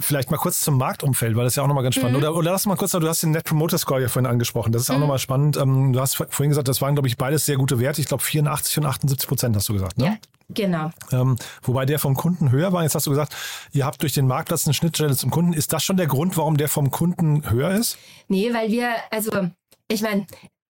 vielleicht 0.00 0.30
mal 0.30 0.36
kurz 0.36 0.60
zum 0.60 0.78
Marktumfeld, 0.78 1.36
weil 1.36 1.44
das 1.44 1.52
ist 1.52 1.56
ja 1.56 1.62
auch 1.62 1.68
nochmal 1.68 1.82
ganz 1.82 1.96
spannend. 1.96 2.18
Mhm. 2.18 2.22
Oder, 2.22 2.34
oder 2.34 2.52
lass 2.52 2.66
mal 2.66 2.76
kurz, 2.76 2.92
du 2.92 3.08
hast 3.08 3.22
den 3.22 3.32
Net 3.32 3.44
Promoter 3.44 3.78
Score 3.78 4.00
ja 4.00 4.08
vorhin 4.08 4.30
angesprochen. 4.30 4.72
Das 4.72 4.82
ist 4.82 4.90
auch 4.90 4.94
mhm. 4.94 5.00
nochmal 5.00 5.18
spannend. 5.18 5.56
Ähm, 5.56 5.92
du 5.92 6.00
hast 6.00 6.16
vorhin 6.16 6.50
gesagt, 6.50 6.68
das 6.68 6.80
waren, 6.80 6.94
glaube 6.94 7.08
ich, 7.08 7.16
beides 7.16 7.46
sehr 7.46 7.56
gute 7.56 7.80
Werte. 7.80 8.00
Ich 8.00 8.06
glaube, 8.06 8.22
84 8.22 8.78
und 8.78 8.86
78 8.86 9.28
Prozent 9.28 9.56
hast 9.56 9.68
du 9.68 9.72
gesagt. 9.72 9.98
Ne? 9.98 10.04
Ja. 10.04 10.16
Genau. 10.50 10.90
Ähm, 11.12 11.36
wobei 11.62 11.84
der 11.84 11.98
vom 11.98 12.14
Kunden 12.14 12.50
höher 12.50 12.72
war. 12.72 12.82
Jetzt 12.82 12.94
hast 12.94 13.06
du 13.06 13.10
gesagt, 13.10 13.34
ihr 13.72 13.84
habt 13.84 14.00
durch 14.00 14.14
den 14.14 14.26
Marktplatz 14.26 14.66
eine 14.66 14.72
Schnittstelle 14.72 15.14
zum 15.14 15.30
Kunden. 15.30 15.52
Ist 15.52 15.72
das 15.72 15.84
schon 15.84 15.98
der 15.98 16.06
Grund, 16.06 16.36
warum 16.38 16.56
der 16.56 16.68
vom 16.68 16.90
Kunden 16.90 17.50
höher 17.50 17.72
ist? 17.72 17.98
Nee, 18.28 18.54
weil 18.54 18.70
wir, 18.70 18.94
also 19.10 19.30
ich 19.88 20.00
meine, 20.00 20.26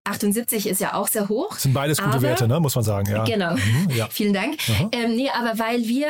78 0.05 0.67
ist 0.67 0.81
ja 0.81 0.95
auch 0.95 1.07
sehr 1.07 1.29
hoch. 1.29 1.49
Das 1.51 1.63
sind 1.63 1.73
beides 1.73 2.01
gute 2.01 2.21
Werte, 2.21 2.47
ne? 2.47 2.59
muss 2.59 2.75
man 2.75 2.83
sagen. 2.83 3.11
Ja. 3.11 3.23
Genau. 3.23 3.53
Mhm, 3.53 3.89
ja. 3.95 4.07
Vielen 4.09 4.33
Dank. 4.33 4.57
Ähm, 4.91 5.15
nee, 5.15 5.29
aber 5.29 5.59
weil 5.59 5.85
wir 5.85 6.07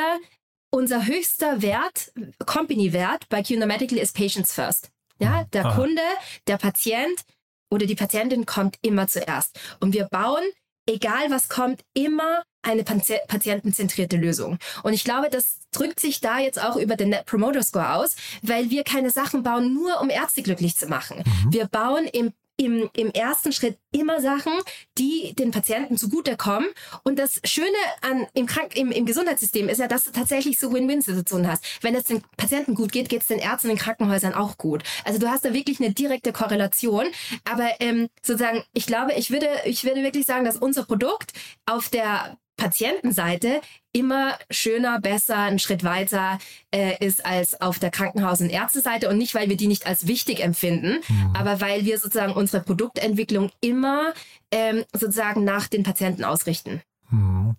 unser 0.70 1.06
höchster 1.06 1.62
Wert, 1.62 2.12
Company-Wert 2.44 3.28
bei 3.28 3.42
QNO 3.42 3.66
Medical 3.66 3.98
ist 3.98 4.16
Patients 4.16 4.52
First. 4.52 4.90
Ja, 5.20 5.44
der 5.52 5.66
Aha. 5.66 5.74
Kunde, 5.74 6.02
der 6.46 6.58
Patient 6.58 7.24
oder 7.70 7.86
die 7.86 7.96
Patientin 7.96 8.46
kommt 8.46 8.76
immer 8.82 9.08
zuerst. 9.08 9.58
Und 9.80 9.92
wir 9.92 10.04
bauen, 10.04 10.44
egal 10.86 11.30
was 11.30 11.48
kommt, 11.48 11.82
immer 11.94 12.42
eine 12.62 12.84
patientenzentrierte 12.84 14.16
Lösung. 14.16 14.58
Und 14.82 14.92
ich 14.92 15.04
glaube, 15.04 15.28
das 15.30 15.60
drückt 15.72 16.00
sich 16.00 16.20
da 16.20 16.38
jetzt 16.38 16.62
auch 16.62 16.76
über 16.76 16.96
den 16.96 17.10
Net 17.10 17.26
Promoter 17.26 17.62
Score 17.62 17.94
aus, 17.94 18.16
weil 18.42 18.70
wir 18.70 18.84
keine 18.84 19.10
Sachen 19.10 19.42
bauen, 19.42 19.74
nur 19.74 20.00
um 20.00 20.10
Ärzte 20.10 20.42
glücklich 20.42 20.76
zu 20.76 20.86
machen. 20.86 21.18
Mhm. 21.24 21.52
Wir 21.52 21.66
bauen 21.66 22.06
im 22.06 22.32
im, 22.58 22.90
im 22.94 23.10
ersten 23.12 23.52
Schritt 23.52 23.78
immer 23.92 24.20
Sachen, 24.20 24.52
die 24.98 25.32
den 25.38 25.52
Patienten 25.52 25.96
zugutekommen. 25.96 26.68
Und 27.04 27.18
das 27.18 27.40
Schöne 27.44 27.68
an, 28.02 28.26
im, 28.34 28.46
Krank 28.46 28.76
im, 28.76 28.90
im 28.90 29.06
Gesundheitssystem 29.06 29.68
ist 29.68 29.78
ja, 29.78 29.86
dass 29.86 30.04
du 30.04 30.10
tatsächlich 30.10 30.58
so 30.58 30.72
Win-Win-Situationen 30.72 31.50
hast. 31.50 31.64
Wenn 31.82 31.94
es 31.94 32.04
den 32.04 32.22
Patienten 32.36 32.74
gut 32.74 32.92
geht, 32.92 33.08
geht 33.08 33.22
es 33.22 33.28
den 33.28 33.38
Ärzten 33.38 33.70
in 33.70 33.78
Krankenhäusern 33.78 34.34
auch 34.34 34.58
gut. 34.58 34.82
Also 35.04 35.18
du 35.18 35.28
hast 35.28 35.44
da 35.44 35.54
wirklich 35.54 35.80
eine 35.80 35.94
direkte 35.94 36.32
Korrelation. 36.32 37.06
Aber 37.44 37.70
ähm, 37.80 38.08
sozusagen, 38.22 38.64
ich 38.74 38.86
glaube, 38.86 39.14
ich 39.14 39.30
würde, 39.30 39.48
ich 39.64 39.84
würde 39.84 40.02
wirklich 40.02 40.26
sagen, 40.26 40.44
dass 40.44 40.56
unser 40.56 40.84
Produkt 40.84 41.32
auf 41.64 41.88
der 41.88 42.36
Patientenseite 42.58 43.62
immer 43.92 44.34
schöner, 44.50 45.00
besser, 45.00 45.38
einen 45.38 45.58
Schritt 45.58 45.82
weiter 45.82 46.38
äh, 46.70 47.02
ist 47.04 47.24
als 47.24 47.60
auf 47.62 47.78
der 47.78 47.90
Krankenhaus- 47.90 48.42
und 48.42 48.50
Ärzteseite. 48.50 49.08
Und 49.08 49.16
nicht, 49.16 49.34
weil 49.34 49.48
wir 49.48 49.56
die 49.56 49.66
nicht 49.66 49.86
als 49.86 50.06
wichtig 50.06 50.40
empfinden, 50.40 50.98
mhm. 51.08 51.32
aber 51.34 51.62
weil 51.62 51.86
wir 51.86 51.98
sozusagen 51.98 52.34
unsere 52.34 52.62
Produktentwicklung 52.62 53.50
immer 53.62 54.12
ähm, 54.50 54.84
sozusagen 54.92 55.44
nach 55.44 55.68
den 55.68 55.84
Patienten 55.84 56.24
ausrichten. 56.24 56.82
Mhm. 57.10 57.56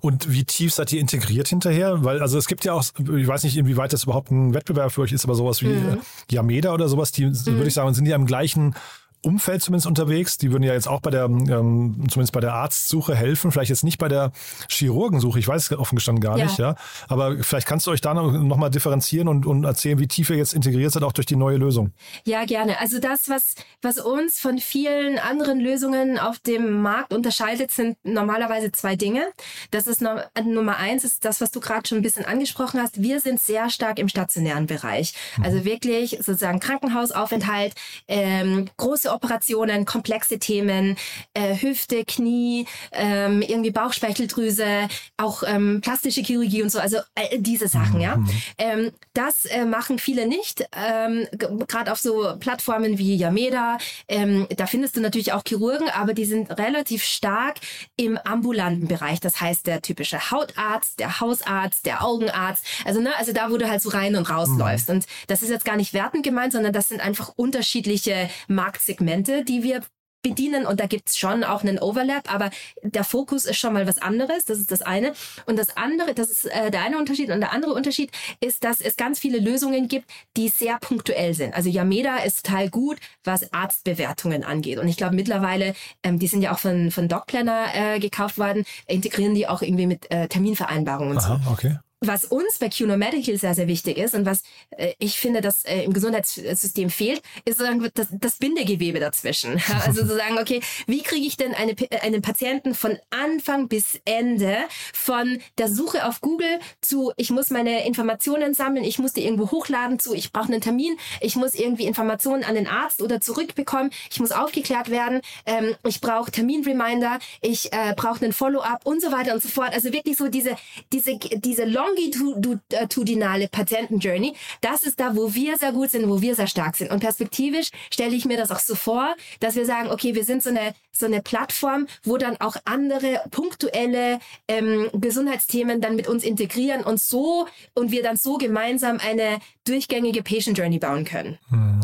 Und 0.00 0.32
wie 0.32 0.44
tief 0.44 0.74
seid 0.74 0.92
ihr 0.92 1.00
integriert 1.00 1.48
hinterher? 1.48 2.04
Weil, 2.04 2.20
also 2.20 2.38
es 2.38 2.48
gibt 2.48 2.64
ja 2.64 2.72
auch, 2.72 2.84
ich 2.98 3.28
weiß 3.28 3.44
nicht, 3.44 3.56
inwieweit 3.56 3.92
das 3.92 4.04
überhaupt 4.04 4.30
ein 4.30 4.54
Wettbewerb 4.54 4.90
für 4.90 5.02
euch 5.02 5.12
ist, 5.12 5.24
aber 5.24 5.34
sowas 5.34 5.62
wie 5.62 5.68
mhm. 5.68 5.94
äh, 5.94 6.34
Yameda 6.34 6.74
oder 6.74 6.88
sowas, 6.88 7.12
die, 7.12 7.26
mhm. 7.26 7.46
würde 7.46 7.68
ich 7.68 7.74
sagen, 7.74 7.94
sind 7.94 8.06
ja 8.06 8.16
im 8.16 8.26
gleichen 8.26 8.74
Umfeld 9.22 9.62
zumindest 9.62 9.86
unterwegs. 9.86 10.38
Die 10.38 10.52
würden 10.52 10.62
ja 10.62 10.72
jetzt 10.72 10.88
auch 10.88 11.00
bei 11.00 11.10
der, 11.10 11.24
ähm, 11.24 12.04
zumindest 12.08 12.32
bei 12.32 12.40
der 12.40 12.54
Arztsuche 12.54 13.14
helfen. 13.14 13.50
Vielleicht 13.50 13.70
jetzt 13.70 13.84
nicht 13.84 13.98
bei 13.98 14.08
der 14.08 14.32
Chirurgensuche. 14.68 15.38
Ich 15.38 15.48
weiß 15.48 15.70
es 15.70 15.78
offen 15.78 15.96
gestanden 15.96 16.22
gar 16.22 16.38
ja. 16.38 16.44
nicht, 16.44 16.58
ja. 16.58 16.74
Aber 17.08 17.36
vielleicht 17.42 17.66
kannst 17.66 17.86
du 17.86 17.90
euch 17.90 18.00
da 18.00 18.14
noch, 18.14 18.32
noch 18.32 18.56
mal 18.56 18.70
differenzieren 18.70 19.28
und, 19.28 19.46
und 19.46 19.64
erzählen, 19.64 19.98
wie 19.98 20.06
tief 20.06 20.30
ihr 20.30 20.36
jetzt 20.36 20.54
integriert 20.54 20.92
seid, 20.92 21.02
auch 21.02 21.12
durch 21.12 21.26
die 21.26 21.36
neue 21.36 21.56
Lösung. 21.56 21.92
Ja, 22.24 22.44
gerne. 22.44 22.80
Also 22.80 23.00
das, 23.00 23.28
was, 23.28 23.54
was 23.82 23.98
uns 23.98 24.38
von 24.38 24.58
vielen 24.58 25.18
anderen 25.18 25.60
Lösungen 25.60 26.18
auf 26.18 26.38
dem 26.38 26.80
Markt 26.82 27.12
unterscheidet, 27.12 27.70
sind 27.70 27.96
normalerweise 28.04 28.72
zwei 28.72 28.96
Dinge. 28.96 29.22
Das 29.70 29.86
ist 29.86 30.00
Nummer 30.00 30.76
eins, 30.76 31.04
ist 31.04 31.24
das, 31.24 31.40
was 31.40 31.50
du 31.50 31.60
gerade 31.60 31.88
schon 31.88 31.98
ein 31.98 32.02
bisschen 32.02 32.24
angesprochen 32.24 32.80
hast. 32.80 33.02
Wir 33.02 33.20
sind 33.20 33.40
sehr 33.40 33.70
stark 33.70 33.98
im 33.98 34.08
stationären 34.08 34.66
Bereich. 34.66 35.14
Also 35.42 35.58
mhm. 35.58 35.64
wirklich 35.64 36.10
sozusagen 36.18 36.60
Krankenhausaufenthalt, 36.60 37.74
ähm, 38.06 38.68
große 38.76 39.07
große 39.08 39.12
Operationen, 39.12 39.84
komplexe 39.84 40.38
Themen, 40.38 40.96
äh, 41.34 41.56
Hüfte, 41.56 42.04
Knie, 42.04 42.66
ähm, 42.92 43.42
irgendwie 43.42 43.70
Bauchspeicheldrüse, 43.70 44.88
auch 45.16 45.42
ähm, 45.46 45.80
plastische 45.82 46.20
Chirurgie 46.20 46.62
und 46.62 46.70
so, 46.70 46.78
also 46.78 46.98
äh, 47.14 47.38
diese 47.38 47.68
Sachen, 47.68 48.00
ja. 48.00 48.16
Mhm. 48.16 48.28
Ähm, 48.58 48.92
das 49.14 49.46
äh, 49.46 49.64
machen 49.64 49.98
viele 49.98 50.26
nicht, 50.26 50.64
ähm, 50.72 51.26
gerade 51.66 51.92
auf 51.92 51.98
so 51.98 52.36
Plattformen 52.38 52.98
wie 52.98 53.16
Yameda. 53.16 53.78
Ähm, 54.06 54.46
da 54.56 54.66
findest 54.66 54.96
du 54.96 55.00
natürlich 55.00 55.32
auch 55.32 55.42
Chirurgen, 55.46 55.88
aber 55.90 56.14
die 56.14 56.24
sind 56.24 56.50
relativ 56.58 57.02
stark 57.02 57.56
im 57.96 58.18
ambulanten 58.18 58.88
Bereich. 58.88 59.20
Das 59.20 59.40
heißt, 59.40 59.66
der 59.66 59.82
typische 59.82 60.30
Hautarzt, 60.30 61.00
der 61.00 61.20
Hausarzt, 61.20 61.86
der 61.86 62.04
Augenarzt, 62.04 62.64
also 62.84 63.00
ne, 63.00 63.10
also 63.18 63.32
da, 63.32 63.50
wo 63.50 63.56
du 63.56 63.68
halt 63.68 63.82
so 63.82 63.90
rein 63.90 64.16
und 64.16 64.30
rausläufst. 64.30 64.88
Mhm. 64.88 64.96
Und 64.96 65.06
das 65.26 65.42
ist 65.42 65.50
jetzt 65.50 65.64
gar 65.64 65.76
nicht 65.76 65.94
wertend 65.94 66.24
gemeint, 66.24 66.52
sondern 66.52 66.72
das 66.72 66.88
sind 66.88 67.00
einfach 67.00 67.32
unterschiedliche 67.36 68.30
Marktsegmente 68.48 68.97
Segmente, 68.98 69.44
die 69.44 69.62
wir 69.62 69.82
bedienen 70.20 70.66
und 70.66 70.80
da 70.80 70.86
gibt's 70.86 71.16
schon 71.16 71.44
auch 71.44 71.62
einen 71.62 71.78
Overlap, 71.78 72.32
aber 72.32 72.50
der 72.82 73.04
Fokus 73.04 73.44
ist 73.44 73.56
schon 73.56 73.72
mal 73.72 73.86
was 73.86 74.02
anderes, 74.02 74.44
das 74.44 74.58
ist 74.58 74.72
das 74.72 74.82
eine. 74.82 75.12
Und 75.46 75.56
das 75.56 75.76
andere, 75.76 76.12
das 76.12 76.28
ist 76.28 76.46
äh, 76.46 76.72
der 76.72 76.82
eine 76.82 76.98
Unterschied 76.98 77.30
und 77.30 77.38
der 77.38 77.52
andere 77.52 77.72
Unterschied 77.72 78.10
ist, 78.40 78.64
dass 78.64 78.80
es 78.80 78.96
ganz 78.96 79.20
viele 79.20 79.38
Lösungen 79.38 79.86
gibt, 79.86 80.10
die 80.36 80.48
sehr 80.48 80.78
punktuell 80.80 81.34
sind. 81.34 81.54
Also 81.54 81.70
Yameda 81.70 82.16
ist 82.16 82.44
total 82.44 82.68
gut, 82.68 82.98
was 83.22 83.52
Arztbewertungen 83.52 84.42
angeht 84.42 84.78
und 84.78 84.88
ich 84.88 84.96
glaube 84.96 85.14
mittlerweile, 85.14 85.74
ähm, 86.02 86.18
die 86.18 86.26
sind 86.26 86.42
ja 86.42 86.52
auch 86.52 86.58
von, 86.58 86.90
von 86.90 87.06
DocPlanner 87.06 87.66
äh, 87.74 88.00
gekauft 88.00 88.38
worden, 88.38 88.64
integrieren 88.88 89.34
die 89.34 89.46
auch 89.46 89.62
irgendwie 89.62 89.86
mit 89.86 90.10
äh, 90.10 90.26
Terminvereinbarungen 90.26 91.12
und 91.12 91.18
Aha, 91.18 91.40
so. 91.44 91.52
Okay 91.52 91.78
was 92.00 92.24
uns 92.24 92.58
bei 92.58 92.68
QNO 92.68 92.96
Medical 92.96 93.36
sehr, 93.36 93.54
sehr 93.54 93.66
wichtig 93.66 93.98
ist 93.98 94.14
und 94.14 94.24
was 94.24 94.42
äh, 94.70 94.94
ich 94.98 95.18
finde, 95.18 95.40
dass 95.40 95.64
äh, 95.64 95.82
im 95.82 95.92
Gesundheitssystem 95.92 96.90
fehlt, 96.90 97.22
ist 97.44 97.58
sozusagen 97.58 97.90
das, 97.94 98.08
das 98.12 98.36
Bindegewebe 98.36 99.00
dazwischen. 99.00 99.60
also 99.84 100.06
zu 100.06 100.16
sagen, 100.16 100.38
okay, 100.38 100.60
wie 100.86 101.02
kriege 101.02 101.26
ich 101.26 101.36
denn 101.36 101.54
eine, 101.54 101.74
einen 102.02 102.22
Patienten 102.22 102.74
von 102.74 102.98
Anfang 103.10 103.68
bis 103.68 104.00
Ende, 104.04 104.56
von 104.92 105.40
der 105.58 105.68
Suche 105.68 106.06
auf 106.06 106.20
Google 106.20 106.60
zu, 106.80 107.12
ich 107.16 107.30
muss 107.30 107.50
meine 107.50 107.86
Informationen 107.86 108.54
sammeln, 108.54 108.84
ich 108.84 108.98
muss 108.98 109.12
die 109.12 109.24
irgendwo 109.24 109.50
hochladen 109.50 109.98
zu, 109.98 110.14
ich 110.14 110.32
brauche 110.32 110.48
einen 110.48 110.60
Termin, 110.60 110.96
ich 111.20 111.36
muss 111.36 111.54
irgendwie 111.54 111.84
Informationen 111.84 112.44
an 112.44 112.54
den 112.54 112.68
Arzt 112.68 113.02
oder 113.02 113.20
zurückbekommen, 113.20 113.90
ich 114.10 114.20
muss 114.20 114.32
aufgeklärt 114.32 114.90
werden, 114.90 115.20
ähm, 115.46 115.74
ich 115.86 116.00
brauche 116.00 116.30
Terminreminder, 116.30 117.18
ich 117.40 117.72
äh, 117.72 117.94
brauche 117.96 118.24
einen 118.24 118.32
Follow-up 118.32 118.86
und 118.86 119.02
so 119.02 119.10
weiter 119.10 119.34
und 119.34 119.42
so 119.42 119.48
fort. 119.48 119.72
Also 119.72 119.92
wirklich 119.92 120.16
so 120.16 120.28
diese, 120.28 120.56
diese, 120.92 121.18
diese 121.18 121.64
Long 121.64 121.87
longitudinale 121.88 123.48
Patientenjourney, 123.48 124.34
das 124.60 124.82
ist 124.82 125.00
da, 125.00 125.16
wo 125.16 125.34
wir 125.34 125.56
sehr 125.56 125.72
gut 125.72 125.90
sind, 125.90 126.08
wo 126.08 126.20
wir 126.20 126.34
sehr 126.34 126.46
stark 126.46 126.76
sind. 126.76 126.90
Und 126.90 127.00
perspektivisch 127.00 127.70
stelle 127.90 128.14
ich 128.14 128.24
mir 128.24 128.36
das 128.36 128.50
auch 128.50 128.58
so 128.58 128.74
vor, 128.74 129.14
dass 129.40 129.54
wir 129.54 129.66
sagen, 129.66 129.90
okay, 129.90 130.14
wir 130.14 130.24
sind 130.24 130.42
so 130.42 130.50
eine, 130.50 130.74
so 130.92 131.06
eine 131.06 131.22
Plattform, 131.22 131.86
wo 132.04 132.16
dann 132.16 132.36
auch 132.40 132.56
andere 132.64 133.22
punktuelle 133.30 134.18
ähm, 134.48 134.88
Gesundheitsthemen 134.92 135.80
dann 135.80 135.96
mit 135.96 136.08
uns 136.08 136.24
integrieren 136.24 136.82
und 136.82 137.00
so 137.00 137.46
und 137.74 137.90
wir 137.90 138.02
dann 138.02 138.16
so 138.16 138.36
gemeinsam 138.38 138.98
eine 138.98 139.38
durchgängige 139.64 140.22
Patient 140.22 140.56
Journey 140.56 140.78
bauen 140.78 141.04
können. 141.04 141.38
Mhm. 141.50 141.80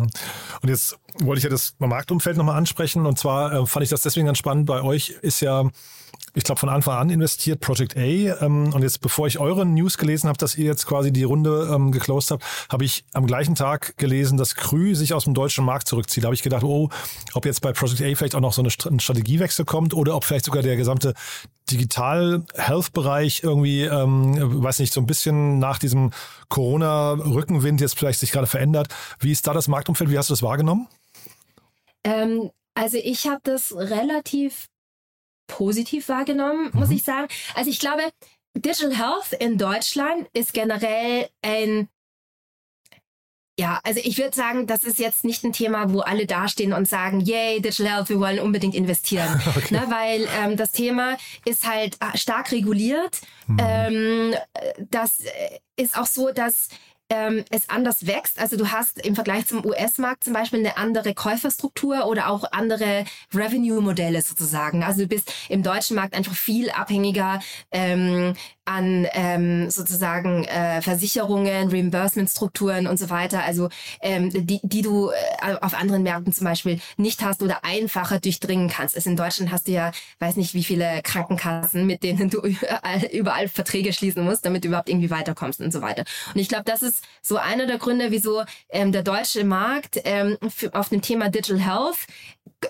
Und 0.63 0.69
jetzt 0.69 0.99
wollte 1.21 1.39
ich 1.39 1.45
ja 1.45 1.51
das 1.51 1.75
Marktumfeld 1.79 2.37
nochmal 2.37 2.57
ansprechen. 2.57 3.07
Und 3.07 3.19
zwar 3.19 3.53
äh, 3.53 3.67
fand 3.67 3.85
ich 3.85 3.91
das 3.91 4.03
deswegen 4.03 4.27
ganz 4.27 4.39
spannend. 4.39 4.67
Bei 4.67 4.83
euch 4.83 5.11
ist 5.23 5.41
ja 5.41 5.69
ich 6.35 6.45
glaube, 6.45 6.59
von 6.59 6.69
Anfang 6.69 6.97
an 6.97 7.11
investiert, 7.11 7.61
Project 7.61 7.97
A. 7.97 8.01
Ähm, 8.01 8.73
und 8.75 8.83
jetzt, 8.83 9.01
bevor 9.01 9.27
ich 9.27 9.39
eure 9.39 9.65
News 9.65 9.99
gelesen 9.99 10.29
habe, 10.29 10.37
dass 10.37 10.57
ihr 10.57 10.65
jetzt 10.65 10.87
quasi 10.87 11.13
die 11.13 11.23
Runde 11.23 11.71
ähm, 11.73 11.93
geclosed 11.93 12.31
habt, 12.33 12.45
habe 12.71 12.85
ich 12.85 13.05
am 13.13 13.27
gleichen 13.27 13.55
Tag 13.55 13.97
gelesen, 13.97 14.37
dass 14.37 14.57
Krü 14.57 14.95
sich 14.95 15.15
aus 15.15 15.25
dem 15.25 15.35
deutschen 15.35 15.65
Markt 15.65 15.87
zurückzieht. 15.87 16.25
Da 16.25 16.27
habe 16.27 16.35
ich 16.35 16.43
gedacht, 16.43 16.65
oh, 16.65 16.91
ob 17.35 17.47
jetzt 17.47 17.61
bei 17.61 17.73
Project 17.73 18.03
A 18.03 18.15
vielleicht 18.17 18.35
auch 18.35 18.41
noch 18.41 18.53
so 18.53 18.63
eine 18.63 18.71
ein 18.87 19.01
Strategiewechsel 19.01 19.65
kommt 19.65 19.95
oder 19.95 20.17
ob 20.17 20.25
vielleicht 20.25 20.45
sogar 20.45 20.63
der 20.63 20.77
gesamte 20.77 21.15
Digital-Health-Bereich 21.71 23.43
irgendwie, 23.43 23.83
ähm, 23.83 24.63
weiß 24.63 24.81
nicht, 24.81 24.93
so 24.93 25.01
ein 25.01 25.07
bisschen 25.07 25.59
nach 25.61 25.79
diesem 25.79 26.11
Corona-Rückenwind 26.49 27.81
jetzt 27.81 27.97
vielleicht 27.97 28.21
sich 28.21 28.33
gerade 28.33 28.47
verändert. 28.47 28.89
Wie 29.21 29.33
ist 29.33 29.47
da 29.47 29.53
das 29.53 29.69
Marktumfeld? 29.69 30.11
Wie 30.11 30.19
hast 30.19 30.31
du 30.31 30.35
das 30.35 30.43
wahrgenommen? 30.43 30.89
Ähm, 32.03 32.51
also 32.75 32.99
ich 33.03 33.27
habe 33.27 33.41
das 33.45 33.75
relativ 33.75 34.67
positiv 35.47 36.09
wahrgenommen, 36.09 36.71
muss 36.73 36.89
mhm. 36.89 36.97
ich 36.97 37.05
sagen. 37.05 37.29
Also 37.55 37.71
ich 37.71 37.79
glaube, 37.79 38.03
Digital 38.57 38.97
Health 38.97 39.33
in 39.39 39.59
Deutschland 39.59 40.29
ist 40.33 40.53
generell 40.53 41.29
ein 41.43 41.89
ja, 43.57 43.79
also 43.85 44.01
ich 44.03 44.19
würde 44.19 44.35
sagen, 44.35 44.67
das 44.67 44.83
ist 44.83 44.99
jetzt 44.99 45.25
nicht 45.25 45.45
ein 45.45 45.53
Thema, 45.53 45.93
wo 45.93 46.01
alle 46.01 46.27
dastehen 46.27 46.73
und 46.73 46.89
sagen, 46.89 47.21
yay, 47.21 47.61
Digital 47.61 47.93
Health, 47.93 48.09
wir 48.09 48.19
wollen 48.19 48.41
unbedingt 48.41 48.75
investieren. 48.75 49.41
okay. 49.57 49.75
ne, 49.75 49.85
weil 49.89 50.27
ähm, 50.41 50.57
das 50.57 50.73
Thema 50.73 51.17
ist 51.45 51.65
halt 51.65 51.97
äh, 52.01 52.19
stark 52.19 52.51
reguliert. 52.51 53.21
Mhm. 53.47 53.59
Ähm, 53.61 54.35
das 54.91 55.19
ist 55.77 55.97
auch 55.97 56.07
so, 56.07 56.33
dass 56.33 56.69
ähm, 57.11 57.45
es 57.51 57.69
anders 57.69 58.07
wächst. 58.07 58.39
Also 58.39 58.57
du 58.57 58.71
hast 58.71 59.05
im 59.05 59.15
Vergleich 59.15 59.47
zum 59.47 59.65
US-Markt 59.65 60.25
zum 60.25 60.33
Beispiel 60.33 60.61
eine 60.61 60.77
andere 60.77 61.15
Käuferstruktur 61.15 62.07
oder 62.07 62.29
auch 62.29 62.45
andere 62.53 63.05
Revenue-Modelle 63.35 64.23
sozusagen. 64.23 64.83
Also 64.83 65.03
du 65.03 65.09
bist 65.09 65.33
im 65.49 65.63
deutschen 65.63 65.97
Markt 65.97 66.15
einfach 66.15 66.35
viel 66.35 66.71
abhängiger 66.71 67.41
ähm, 67.71 68.35
an 68.65 69.07
ähm, 69.13 69.71
sozusagen 69.71 70.45
äh, 70.45 70.81
Versicherungen, 70.81 71.69
Reimbursement-Strukturen 71.69 72.87
und 72.87 72.99
so 72.99 73.11
weiter, 73.11 73.43
also 73.43 73.69
ähm, 74.01 74.31
die, 74.33 74.61
die 74.63 74.83
du 74.83 75.11
äh, 75.11 75.55
auf 75.61 75.75
anderen 75.75 76.03
Märkten 76.03 76.33
zum 76.33 76.47
Beispiel 76.47 76.81
nicht 76.97 77.23
hast 77.23 77.43
oder 77.43 77.65
einfacher 77.65 78.21
durchdringen 78.21 78.69
kannst. 78.69 78.97
Also 78.97 79.11
in 79.11 79.17
Deutschland 79.17 79.53
hast 79.53 79.69
du 79.69 79.73
ja, 79.73 79.93
weiß 80.19 80.37
nicht, 80.37 80.55
wie 80.55 80.65
viele 80.65 81.01
Krankenkassen, 81.03 81.87
mit 81.87 82.03
denen 82.03 82.31
du 82.31 82.41
überall, 82.43 83.05
überall 83.13 83.49
Verträge 83.49 83.93
schließen 83.93 84.25
musst, 84.25 84.47
damit 84.47 84.65
du 84.65 84.69
überhaupt 84.69 84.89
irgendwie 84.89 85.11
weiterkommst 85.11 85.61
und 85.61 85.73
so 85.73 85.83
weiter. 85.83 86.05
Und 86.35 86.41
ich 86.41 86.49
glaube, 86.49 86.65
das 86.65 86.83
ist 86.83 87.05
so 87.23 87.37
einer 87.37 87.67
der 87.67 87.79
Gründe, 87.79 88.11
wieso 88.11 88.45
ähm, 88.71 88.93
der 88.93 89.03
deutsche 89.03 89.45
Markt 89.45 90.01
ähm, 90.05 90.39
für, 90.49 90.75
auf 90.75 90.89
dem 90.89 91.03
Thema 91.03 91.29
Digital 91.29 91.61
Health 91.61 92.07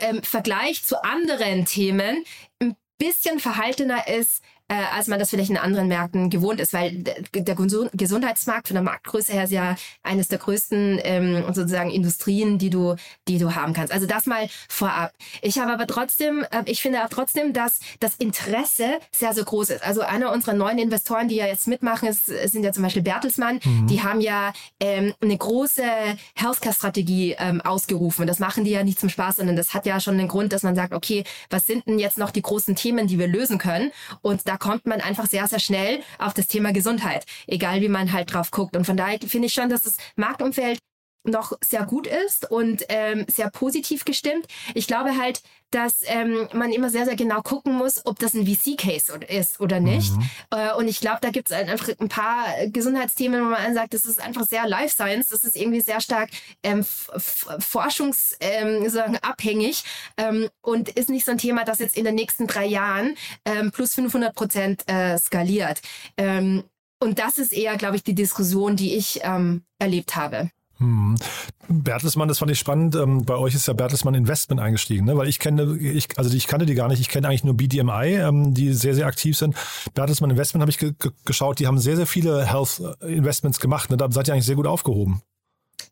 ähm, 0.00 0.22
Vergleich 0.22 0.84
zu 0.84 1.02
anderen 1.04 1.66
Themen 1.66 2.24
ein 2.60 2.76
bisschen 2.98 3.38
verhaltener 3.38 4.08
ist 4.08 4.42
äh, 4.68 4.74
als 4.94 5.08
man 5.08 5.18
das 5.18 5.30
vielleicht 5.30 5.50
in 5.50 5.58
anderen 5.58 5.88
Märkten 5.88 6.30
gewohnt 6.30 6.58
ist, 6.58 6.72
weil 6.72 7.04
der 7.34 7.54
Gesundheitsmarkt 7.54 8.68
von 8.68 8.74
der 8.74 8.82
Marktgröße 8.82 9.32
her 9.32 9.44
ist 9.44 9.52
ja 9.52 9.76
eines 10.02 10.28
der 10.28 10.38
größten 10.38 11.00
ähm, 11.02 11.44
sozusagen 11.52 11.90
Industrien, 11.90 12.58
die 12.58 12.70
du, 12.70 12.96
die 13.28 13.38
du 13.38 13.54
haben 13.54 13.74
kannst. 13.74 13.92
Also 13.92 14.06
das 14.06 14.26
mal 14.26 14.48
vorab. 14.68 15.12
Ich 15.42 15.58
habe 15.58 15.72
aber 15.72 15.86
trotzdem, 15.86 16.44
äh, 16.50 16.62
ich 16.64 16.80
finde 16.80 17.04
auch 17.04 17.10
trotzdem, 17.10 17.52
dass 17.52 17.80
das 18.00 18.16
Interesse 18.16 18.98
sehr, 19.14 19.34
sehr 19.34 19.44
groß 19.44 19.70
ist. 19.70 19.84
Also 19.84 20.00
einer 20.00 20.32
unserer 20.32 20.54
neuen 20.54 20.78
Investoren, 20.78 21.28
die 21.28 21.36
ja 21.36 21.46
jetzt 21.46 21.68
mitmachen, 21.68 22.08
ist, 22.08 22.26
sind 22.26 22.64
ja 22.64 22.72
zum 22.72 22.82
Beispiel 22.82 23.02
Bertelsmann. 23.02 23.60
Mhm. 23.62 23.86
Die 23.86 24.02
haben 24.02 24.22
ja 24.22 24.54
ähm, 24.80 25.12
eine 25.20 25.36
große 25.36 25.82
Healthcare-Strategie 26.36 27.36
ähm, 27.38 27.60
ausgerufen. 27.60 28.26
Das 28.26 28.38
machen 28.38 28.64
die 28.64 28.70
ja 28.70 28.82
nicht 28.82 28.98
zum 28.98 29.10
Spaß, 29.10 29.36
sondern 29.36 29.56
das 29.56 29.74
hat 29.74 29.84
ja 29.84 30.00
schon 30.00 30.16
den 30.16 30.28
Grund, 30.28 30.54
dass 30.54 30.62
man 30.62 30.74
sagt, 30.74 30.94
okay, 30.94 31.24
was 31.50 31.66
sind 31.66 31.86
denn 31.86 31.98
jetzt 31.98 32.16
noch 32.16 32.30
die 32.30 32.42
großen 32.42 32.74
Themen, 32.76 33.06
die 33.06 33.18
wir 33.18 33.28
lösen 33.28 33.58
können? 33.58 33.92
Und 34.22 34.48
da 34.48 34.53
da 34.54 34.58
kommt 34.58 34.86
man 34.86 35.00
einfach 35.00 35.26
sehr, 35.26 35.48
sehr 35.48 35.58
schnell 35.58 36.00
auf 36.16 36.32
das 36.32 36.46
Thema 36.46 36.72
Gesundheit, 36.72 37.26
egal 37.48 37.80
wie 37.80 37.88
man 37.88 38.12
halt 38.12 38.32
drauf 38.32 38.52
guckt. 38.52 38.76
Und 38.76 38.84
von 38.84 38.96
daher 38.96 39.18
finde 39.26 39.46
ich 39.46 39.52
schon, 39.52 39.68
dass 39.68 39.80
das 39.80 39.96
Marktumfeld 40.14 40.78
noch 41.24 41.52
sehr 41.62 41.84
gut 41.84 42.06
ist 42.06 42.50
und 42.50 42.84
ähm, 42.88 43.26
sehr 43.28 43.50
positiv 43.50 44.04
gestimmt. 44.04 44.46
Ich 44.74 44.86
glaube 44.86 45.18
halt, 45.18 45.42
dass 45.70 46.02
ähm, 46.04 46.48
man 46.52 46.72
immer 46.72 46.88
sehr, 46.88 47.04
sehr 47.04 47.16
genau 47.16 47.42
gucken 47.42 47.74
muss, 47.74 48.06
ob 48.06 48.20
das 48.20 48.32
ein 48.34 48.46
VC-Case 48.46 49.12
ist 49.28 49.60
oder 49.60 49.80
nicht. 49.80 50.12
Mhm. 50.12 50.30
Äh, 50.50 50.72
und 50.74 50.86
ich 50.86 51.00
glaube, 51.00 51.18
da 51.20 51.30
gibt 51.30 51.50
es 51.50 51.56
einfach 51.56 51.88
ein 51.98 52.08
paar 52.08 52.46
Gesundheitsthemen, 52.68 53.44
wo 53.44 53.50
man 53.50 53.74
sagt, 53.74 53.92
das 53.94 54.04
ist 54.04 54.22
einfach 54.22 54.46
sehr 54.46 54.68
Life 54.68 54.94
Science, 54.94 55.30
das 55.30 55.42
ist 55.42 55.56
irgendwie 55.56 55.80
sehr 55.80 56.00
stark 56.00 56.30
ähm, 56.62 56.84
forschungsabhängig 56.84 59.82
ähm, 60.16 60.44
ähm, 60.44 60.48
und 60.60 60.90
ist 60.90 61.10
nicht 61.10 61.24
so 61.24 61.32
ein 61.32 61.38
Thema, 61.38 61.64
das 61.64 61.80
jetzt 61.80 61.96
in 61.96 62.04
den 62.04 62.14
nächsten 62.14 62.46
drei 62.46 62.66
Jahren 62.66 63.16
ähm, 63.44 63.72
plus 63.72 63.94
500 63.94 64.32
Prozent 64.34 64.84
äh, 64.86 65.18
skaliert. 65.18 65.82
Ähm, 66.16 66.62
und 67.00 67.18
das 67.18 67.38
ist 67.38 67.52
eher, 67.52 67.76
glaube 67.76 67.96
ich, 67.96 68.04
die 68.04 68.14
Diskussion, 68.14 68.76
die 68.76 68.94
ich 68.94 69.18
ähm, 69.24 69.64
erlebt 69.78 70.16
habe. 70.16 70.50
Hm. 70.78 71.16
Bertelsmann, 71.68 72.28
das 72.28 72.38
fand 72.38 72.50
ich 72.50 72.58
spannend. 72.58 72.96
Ähm, 72.96 73.24
bei 73.24 73.36
euch 73.36 73.54
ist 73.54 73.66
ja 73.66 73.74
Bertelsmann 73.74 74.14
Investment 74.14 74.60
eingestiegen, 74.60 75.06
ne? 75.06 75.16
weil 75.16 75.28
ich 75.28 75.38
kenne, 75.38 75.76
ich, 75.78 76.08
also 76.18 76.34
ich 76.34 76.46
kannte 76.46 76.66
die 76.66 76.74
gar 76.74 76.88
nicht. 76.88 77.00
Ich 77.00 77.08
kenne 77.08 77.28
eigentlich 77.28 77.44
nur 77.44 77.54
BDMI, 77.54 78.16
ähm, 78.16 78.54
die 78.54 78.72
sehr, 78.72 78.94
sehr 78.94 79.06
aktiv 79.06 79.36
sind. 79.36 79.54
Bertelsmann 79.94 80.30
Investment 80.30 80.62
habe 80.62 80.70
ich 80.70 80.78
ge 80.78 80.92
geschaut. 81.24 81.58
Die 81.58 81.66
haben 81.66 81.78
sehr, 81.78 81.96
sehr 81.96 82.06
viele 82.06 82.44
Health 82.44 82.82
Investments 83.00 83.60
gemacht. 83.60 83.90
Ne? 83.90 83.96
Da 83.96 84.10
seid 84.10 84.28
ihr 84.28 84.34
eigentlich 84.34 84.46
sehr 84.46 84.56
gut 84.56 84.66
aufgehoben. 84.66 85.22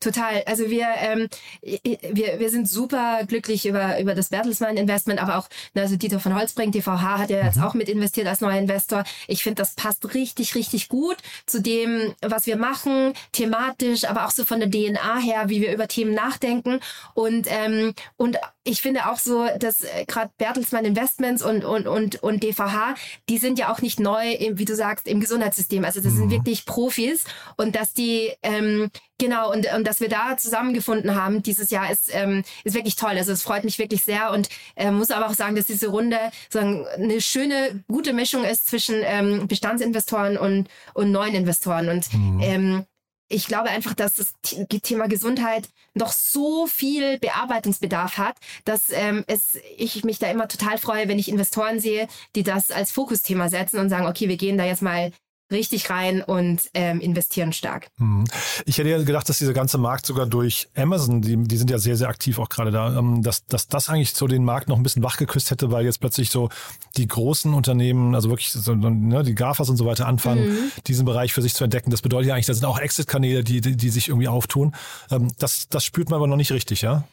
Total. 0.02 0.42
Also 0.46 0.68
wir, 0.68 0.88
ähm, 0.98 1.28
wir, 1.62 2.40
wir 2.40 2.50
sind 2.50 2.68
super 2.68 3.20
glücklich 3.24 3.66
über, 3.66 4.00
über 4.00 4.16
das 4.16 4.30
Bertelsmann 4.30 4.76
Investment, 4.76 5.22
aber 5.22 5.38
auch, 5.38 5.48
ne, 5.74 5.82
also 5.82 5.94
Dieter 5.94 6.18
von 6.18 6.34
Holzbrink, 6.34 6.72
DVH 6.72 7.18
hat 7.18 7.30
ja 7.30 7.44
jetzt 7.44 7.58
mhm. 7.58 7.62
auch 7.62 7.74
mit 7.74 7.88
investiert 7.88 8.26
als 8.26 8.40
neuer 8.40 8.58
Investor. 8.58 9.04
Ich 9.28 9.44
finde, 9.44 9.62
das 9.62 9.76
passt 9.76 10.12
richtig, 10.12 10.56
richtig 10.56 10.88
gut 10.88 11.16
zu 11.46 11.62
dem, 11.62 12.14
was 12.20 12.46
wir 12.46 12.56
machen, 12.56 13.12
thematisch, 13.30 14.04
aber 14.04 14.26
auch 14.26 14.32
so 14.32 14.44
von 14.44 14.58
der 14.58 14.70
DNA 14.70 15.18
her, 15.18 15.44
wie 15.46 15.60
wir 15.60 15.72
über 15.72 15.86
Themen 15.86 16.14
nachdenken. 16.14 16.80
Und, 17.14 17.46
ähm, 17.48 17.94
und 18.16 18.38
ich 18.64 18.80
finde 18.80 19.10
auch 19.10 19.18
so, 19.18 19.48
dass 19.58 19.82
äh, 19.82 20.04
gerade 20.06 20.30
Bertelsmann 20.38 20.84
Investments 20.84 21.42
und, 21.42 21.64
und, 21.64 21.86
und, 21.88 22.22
und 22.22 22.42
DVH, 22.42 22.94
die 23.28 23.38
sind 23.38 23.58
ja 23.58 23.72
auch 23.72 23.80
nicht 23.80 23.98
neu, 23.98 24.32
im, 24.32 24.58
wie 24.58 24.64
du 24.64 24.76
sagst, 24.76 25.08
im 25.08 25.20
Gesundheitssystem. 25.20 25.84
Also 25.84 26.00
das 26.00 26.12
mhm. 26.12 26.18
sind 26.18 26.30
wirklich 26.30 26.64
Profis 26.64 27.24
und 27.56 27.74
dass 27.74 27.92
die 27.92 28.32
ähm, 28.42 28.90
Genau, 29.22 29.52
und, 29.52 29.72
und 29.72 29.86
dass 29.86 30.00
wir 30.00 30.08
da 30.08 30.36
zusammengefunden 30.36 31.14
haben 31.14 31.44
dieses 31.44 31.70
Jahr 31.70 31.92
ist, 31.92 32.10
ähm, 32.12 32.42
ist 32.64 32.74
wirklich 32.74 32.96
toll. 32.96 33.12
Also 33.12 33.30
es 33.30 33.44
freut 33.44 33.62
mich 33.62 33.78
wirklich 33.78 34.02
sehr 34.02 34.32
und 34.32 34.48
äh, 34.74 34.90
muss 34.90 35.12
aber 35.12 35.28
auch 35.28 35.34
sagen, 35.34 35.54
dass 35.54 35.66
diese 35.66 35.86
Runde 35.88 36.18
sagen, 36.50 36.84
eine 36.96 37.20
schöne, 37.20 37.84
gute 37.86 38.14
Mischung 38.14 38.42
ist 38.42 38.66
zwischen 38.66 38.96
ähm, 39.04 39.46
Bestandsinvestoren 39.46 40.36
und, 40.36 40.68
und 40.94 41.12
neuen 41.12 41.36
Investoren. 41.36 41.88
Und 41.88 42.12
mhm. 42.12 42.40
ähm, 42.42 42.86
ich 43.28 43.46
glaube 43.46 43.70
einfach, 43.70 43.94
dass 43.94 44.14
das 44.14 44.34
Thema 44.82 45.06
Gesundheit 45.06 45.68
noch 45.94 46.12
so 46.12 46.66
viel 46.66 47.18
Bearbeitungsbedarf 47.18 48.18
hat, 48.18 48.36
dass 48.64 48.90
ähm, 48.90 49.24
es, 49.26 49.58
ich 49.76 50.04
mich 50.04 50.18
da 50.18 50.30
immer 50.30 50.48
total 50.48 50.78
freue, 50.78 51.08
wenn 51.08 51.18
ich 51.18 51.28
Investoren 51.28 51.80
sehe, 51.80 52.08
die 52.34 52.42
das 52.42 52.70
als 52.70 52.90
Fokusthema 52.90 53.48
setzen 53.48 53.78
und 53.78 53.88
sagen, 53.88 54.06
okay, 54.06 54.28
wir 54.28 54.36
gehen 54.36 54.58
da 54.58 54.64
jetzt 54.64 54.82
mal 54.82 55.12
richtig 55.52 55.90
rein 55.90 56.22
und 56.22 56.70
ähm, 56.74 57.00
investieren 57.00 57.52
stark. 57.52 57.88
Hm. 57.98 58.24
Ich 58.66 58.78
hätte 58.78 58.88
ja 58.88 59.02
gedacht, 59.02 59.28
dass 59.28 59.38
dieser 59.38 59.52
ganze 59.52 59.78
Markt 59.78 60.06
sogar 60.06 60.26
durch 60.26 60.68
Amazon, 60.74 61.22
die, 61.22 61.36
die 61.36 61.56
sind 61.56 61.70
ja 61.70 61.78
sehr, 61.78 61.96
sehr 61.96 62.08
aktiv 62.08 62.38
auch 62.38 62.48
gerade 62.48 62.70
da, 62.70 62.96
ähm, 62.98 63.22
dass, 63.22 63.46
dass 63.46 63.68
das 63.68 63.88
eigentlich 63.88 64.14
so 64.14 64.26
den 64.26 64.44
Markt 64.44 64.68
noch 64.68 64.76
ein 64.76 64.82
bisschen 64.82 65.02
wachgeküsst 65.02 65.50
hätte, 65.50 65.70
weil 65.70 65.84
jetzt 65.84 66.00
plötzlich 66.00 66.30
so 66.30 66.48
die 66.96 67.06
großen 67.06 67.54
Unternehmen, 67.54 68.14
also 68.14 68.30
wirklich 68.30 68.50
so, 68.50 68.74
ne, 68.74 69.22
die 69.22 69.34
GAFAs 69.34 69.68
und 69.68 69.76
so 69.76 69.86
weiter 69.86 70.06
anfangen, 70.06 70.48
mhm. 70.48 70.72
diesen 70.86 71.04
Bereich 71.04 71.32
für 71.32 71.42
sich 71.42 71.54
zu 71.54 71.64
entdecken. 71.64 71.90
Das 71.90 72.02
bedeutet 72.02 72.28
ja 72.28 72.34
eigentlich, 72.34 72.46
das 72.46 72.58
sind 72.58 72.66
auch 72.66 72.78
Exit-Kanäle, 72.78 73.44
die, 73.44 73.60
die, 73.60 73.76
die 73.76 73.90
sich 73.90 74.08
irgendwie 74.08 74.28
auftun. 74.28 74.74
Ähm, 75.10 75.30
das, 75.38 75.68
das 75.68 75.84
spürt 75.84 76.10
man 76.10 76.16
aber 76.16 76.26
noch 76.26 76.36
nicht 76.36 76.52
richtig, 76.52 76.82
ja? 76.82 77.04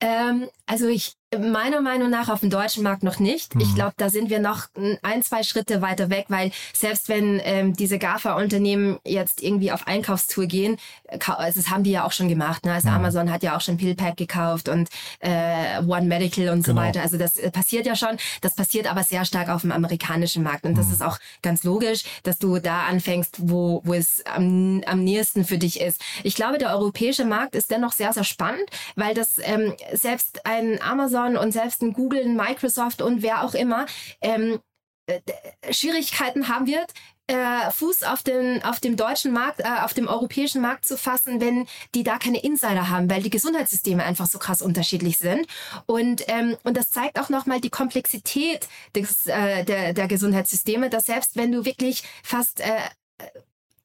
Ähm, 0.00 0.48
also 0.66 0.86
ich 0.86 1.14
Meiner 1.36 1.82
Meinung 1.82 2.08
nach 2.08 2.30
auf 2.30 2.40
dem 2.40 2.48
deutschen 2.48 2.82
Markt 2.82 3.02
noch 3.02 3.18
nicht. 3.18 3.54
Mhm. 3.54 3.60
Ich 3.60 3.74
glaube, 3.74 3.92
da 3.98 4.08
sind 4.08 4.30
wir 4.30 4.38
noch 4.38 4.68
ein, 5.02 5.22
zwei 5.22 5.42
Schritte 5.42 5.82
weiter 5.82 6.08
weg, 6.08 6.24
weil 6.28 6.52
selbst 6.72 7.10
wenn 7.10 7.38
ähm, 7.44 7.76
diese 7.76 7.98
GAFA-Unternehmen 7.98 8.98
jetzt 9.04 9.42
irgendwie 9.42 9.70
auf 9.70 9.86
Einkaufstour 9.86 10.46
gehen, 10.46 10.78
also 11.26 11.60
das 11.60 11.68
haben 11.68 11.84
die 11.84 11.90
ja 11.90 12.04
auch 12.04 12.12
schon 12.12 12.30
gemacht. 12.30 12.64
Ne? 12.64 12.72
Also 12.72 12.88
mhm. 12.88 12.94
Amazon 12.94 13.30
hat 13.30 13.42
ja 13.42 13.54
auch 13.54 13.60
schon 13.60 13.76
PillPack 13.76 14.16
gekauft 14.16 14.70
und 14.70 14.88
äh, 15.20 15.82
One 15.86 16.06
Medical 16.06 16.48
und 16.48 16.64
genau. 16.64 16.80
so 16.80 16.86
weiter. 16.86 17.02
Also 17.02 17.18
das 17.18 17.36
äh, 17.36 17.50
passiert 17.50 17.84
ja 17.84 17.94
schon. 17.94 18.16
Das 18.40 18.54
passiert 18.54 18.90
aber 18.90 19.04
sehr 19.04 19.26
stark 19.26 19.50
auf 19.50 19.60
dem 19.60 19.72
amerikanischen 19.72 20.42
Markt. 20.42 20.64
Und 20.64 20.72
mhm. 20.72 20.76
das 20.76 20.90
ist 20.90 21.02
auch 21.02 21.18
ganz 21.42 21.62
logisch, 21.62 22.04
dass 22.22 22.38
du 22.38 22.58
da 22.58 22.86
anfängst, 22.86 23.36
wo, 23.50 23.82
wo 23.84 23.92
es 23.92 24.24
am, 24.24 24.82
am 24.86 25.04
nächsten 25.04 25.44
für 25.44 25.58
dich 25.58 25.78
ist. 25.82 26.00
Ich 26.22 26.36
glaube, 26.36 26.56
der 26.56 26.70
europäische 26.70 27.26
Markt 27.26 27.54
ist 27.54 27.70
dennoch 27.70 27.92
sehr, 27.92 28.14
sehr 28.14 28.24
spannend, 28.24 28.64
weil 28.96 29.12
das 29.12 29.38
ähm, 29.42 29.74
selbst 29.92 30.46
ein 30.46 30.80
Amazon 30.80 31.17
Amazon 31.18 31.36
und 31.36 31.52
selbst 31.52 31.82
ein 31.82 31.92
Google, 31.92 32.24
ein 32.24 32.36
Microsoft 32.36 33.02
und 33.02 33.22
wer 33.22 33.44
auch 33.44 33.54
immer 33.54 33.86
ähm, 34.20 34.60
äh, 35.06 35.20
Schwierigkeiten 35.72 36.48
haben 36.48 36.66
wird, 36.66 36.92
äh, 37.26 37.70
Fuß 37.70 38.04
auf, 38.04 38.22
den, 38.22 38.62
auf 38.64 38.80
dem 38.80 38.96
deutschen 38.96 39.32
Markt, 39.32 39.60
äh, 39.60 39.64
auf 39.82 39.92
dem 39.92 40.08
europäischen 40.08 40.62
Markt 40.62 40.86
zu 40.86 40.96
fassen, 40.96 41.40
wenn 41.40 41.66
die 41.94 42.02
da 42.02 42.18
keine 42.18 42.42
Insider 42.42 42.88
haben, 42.88 43.10
weil 43.10 43.22
die 43.22 43.30
Gesundheitssysteme 43.30 44.02
einfach 44.02 44.26
so 44.26 44.38
krass 44.38 44.62
unterschiedlich 44.62 45.18
sind. 45.18 45.46
Und, 45.86 46.24
ähm, 46.28 46.56
und 46.64 46.76
das 46.76 46.90
zeigt 46.90 47.18
auch 47.20 47.28
nochmal 47.28 47.60
die 47.60 47.70
Komplexität 47.70 48.68
des, 48.94 49.26
äh, 49.26 49.64
der, 49.64 49.92
der 49.92 50.08
Gesundheitssysteme, 50.08 50.88
dass 50.88 51.06
selbst 51.06 51.36
wenn 51.36 51.52
du 51.52 51.66
wirklich 51.66 52.02
fast 52.22 52.60
äh, 52.60 52.80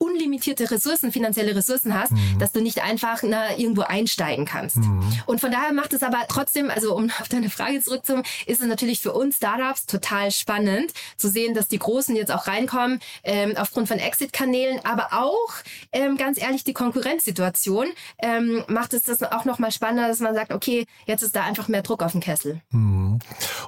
unlimitierte 0.04 0.70
Ressourcen, 0.70 1.12
finanzielle 1.12 1.56
Ressourcen 1.56 1.94
hast, 1.98 2.12
mhm. 2.12 2.40
dass 2.40 2.52
du 2.52 2.62
nicht 2.62 2.84
einfach 2.84 3.24
na, 3.24 3.58
irgendwo 3.58 3.82
einsteigen 3.84 4.46
kannst. 4.46 4.78
Mhm. 4.78 5.02
Und 5.26 5.40
von 5.40 5.50
daher 5.50 5.72
macht 5.72 5.94
es 5.94 6.04
aber 6.04 6.20
trotzdem, 6.28 6.70
also 6.70 6.96
um 6.96 7.10
auf 7.22 7.30
deine 7.30 7.50
Frage 7.50 7.82
zurückzukommen, 7.82 8.26
ist 8.46 8.60
es 8.62 8.68
natürlich 8.68 9.00
für 9.00 9.14
uns 9.14 9.38
Startups 9.38 9.86
total 9.86 10.32
spannend 10.32 10.92
zu 11.16 11.30
sehen, 11.30 11.54
dass 11.54 11.70
die 11.70 11.80
Großen 11.80 12.16
jetzt 12.16 12.32
auch 12.32 12.48
reinkommen, 12.48 13.00
ähm, 13.24 13.54
aufgrund 13.56 13.88
von 13.88 13.98
Exit-Kanälen, 13.98 14.80
aber 14.84 15.10
auch, 15.14 15.54
ähm, 15.94 16.18
ganz 16.18 16.42
ehrlich, 16.42 16.66
die 16.66 16.74
Konkurrenzsituation 16.74 17.88
ähm, 18.22 18.64
macht 18.68 18.94
es 18.94 19.04
das 19.04 19.24
auch 19.24 19.46
nochmal 19.46 19.72
spannender, 19.72 20.10
dass 20.10 20.20
man 20.20 20.36
sagt, 20.36 20.52
okay, 20.52 20.86
jetzt 21.06 21.22
ist 21.22 21.36
da 21.36 21.44
einfach 21.44 21.70
mehr 21.70 21.82
Druck 21.82 22.04
auf 22.04 22.12
dem 22.12 22.22
Kessel. 22.22 22.62
Mhm. 22.72 23.20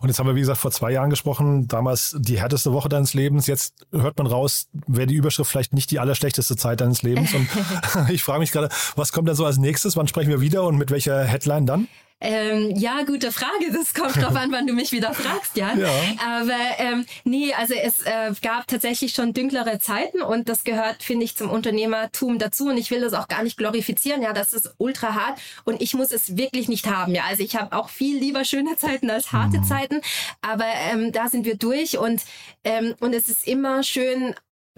Und 0.01 0.09
jetzt 0.09 0.19
haben 0.19 0.27
wir, 0.27 0.35
wie 0.35 0.41
gesagt, 0.41 0.59
vor 0.59 0.71
zwei 0.71 0.91
Jahren 0.91 1.09
gesprochen, 1.09 1.69
damals 1.69 2.15
die 2.19 2.39
härteste 2.39 2.73
Woche 2.73 2.89
deines 2.89 3.13
Lebens. 3.13 3.47
Jetzt 3.47 3.85
hört 3.91 4.17
man 4.17 4.27
raus, 4.27 4.67
wäre 4.85 5.07
die 5.07 5.15
Überschrift 5.15 5.49
vielleicht 5.49 5.73
nicht 5.73 5.91
die 5.91 5.99
allerschlechteste 5.99 6.24
Zeit 6.33 6.81
deines 6.81 7.03
Lebens. 7.03 7.33
Und 7.33 7.47
ich 8.09 8.23
frage 8.23 8.39
mich 8.39 8.51
gerade, 8.51 8.69
was 8.95 9.11
kommt 9.11 9.27
denn 9.27 9.35
so 9.35 9.45
als 9.45 9.57
nächstes? 9.57 9.95
Wann 9.95 10.07
sprechen 10.07 10.29
wir 10.29 10.41
wieder 10.41 10.63
und 10.63 10.77
mit 10.77 10.91
welcher 10.91 11.23
Headline 11.23 11.65
dann? 11.65 11.87
Ähm, 12.21 12.71
ja, 12.75 13.03
gute 13.03 13.31
Frage. 13.31 13.71
Das 13.73 13.93
kommt 13.93 14.15
drauf 14.15 14.35
an, 14.35 14.51
wann 14.51 14.65
du 14.65 14.73
mich 14.73 14.93
wieder 14.93 15.13
fragst, 15.13 15.57
Jan. 15.57 15.79
Ja. 15.79 15.89
Aber 16.25 16.57
ähm, 16.77 17.05
nee, 17.25 17.53
also 17.53 17.73
es 17.73 18.03
äh, 18.03 18.33
gab 18.41 18.67
tatsächlich 18.67 19.13
schon 19.13 19.33
dünklere 19.33 19.79
Zeiten 19.79 20.21
und 20.21 20.47
das 20.47 20.63
gehört, 20.63 21.03
finde 21.03 21.25
ich, 21.25 21.35
zum 21.35 21.49
Unternehmertum 21.49 22.39
dazu. 22.39 22.69
Und 22.69 22.77
ich 22.77 22.89
will 22.89 23.01
das 23.01 23.13
auch 23.13 23.27
gar 23.27 23.43
nicht 23.43 23.57
glorifizieren. 23.57 24.21
Ja, 24.21 24.31
das 24.31 24.53
ist 24.53 24.73
ultra 24.77 25.13
hart 25.13 25.39
und 25.65 25.81
ich 25.81 25.93
muss 25.93 26.11
es 26.11 26.37
wirklich 26.37 26.69
nicht 26.69 26.87
haben. 26.87 27.13
Ja, 27.13 27.23
also 27.29 27.43
ich 27.43 27.57
habe 27.57 27.75
auch 27.75 27.89
viel 27.89 28.17
lieber 28.17 28.45
schöne 28.45 28.77
Zeiten 28.77 29.09
als 29.09 29.33
harte 29.33 29.59
mhm. 29.59 29.63
Zeiten. 29.65 30.01
Aber 30.41 30.65
ähm, 30.91 31.11
da 31.11 31.27
sind 31.27 31.45
wir 31.45 31.57
durch 31.57 31.97
und 31.97 32.21
ähm, 32.63 32.95
und 33.01 33.13
es 33.13 33.27
ist 33.27 33.45
immer 33.45 33.83
schön 33.83 34.33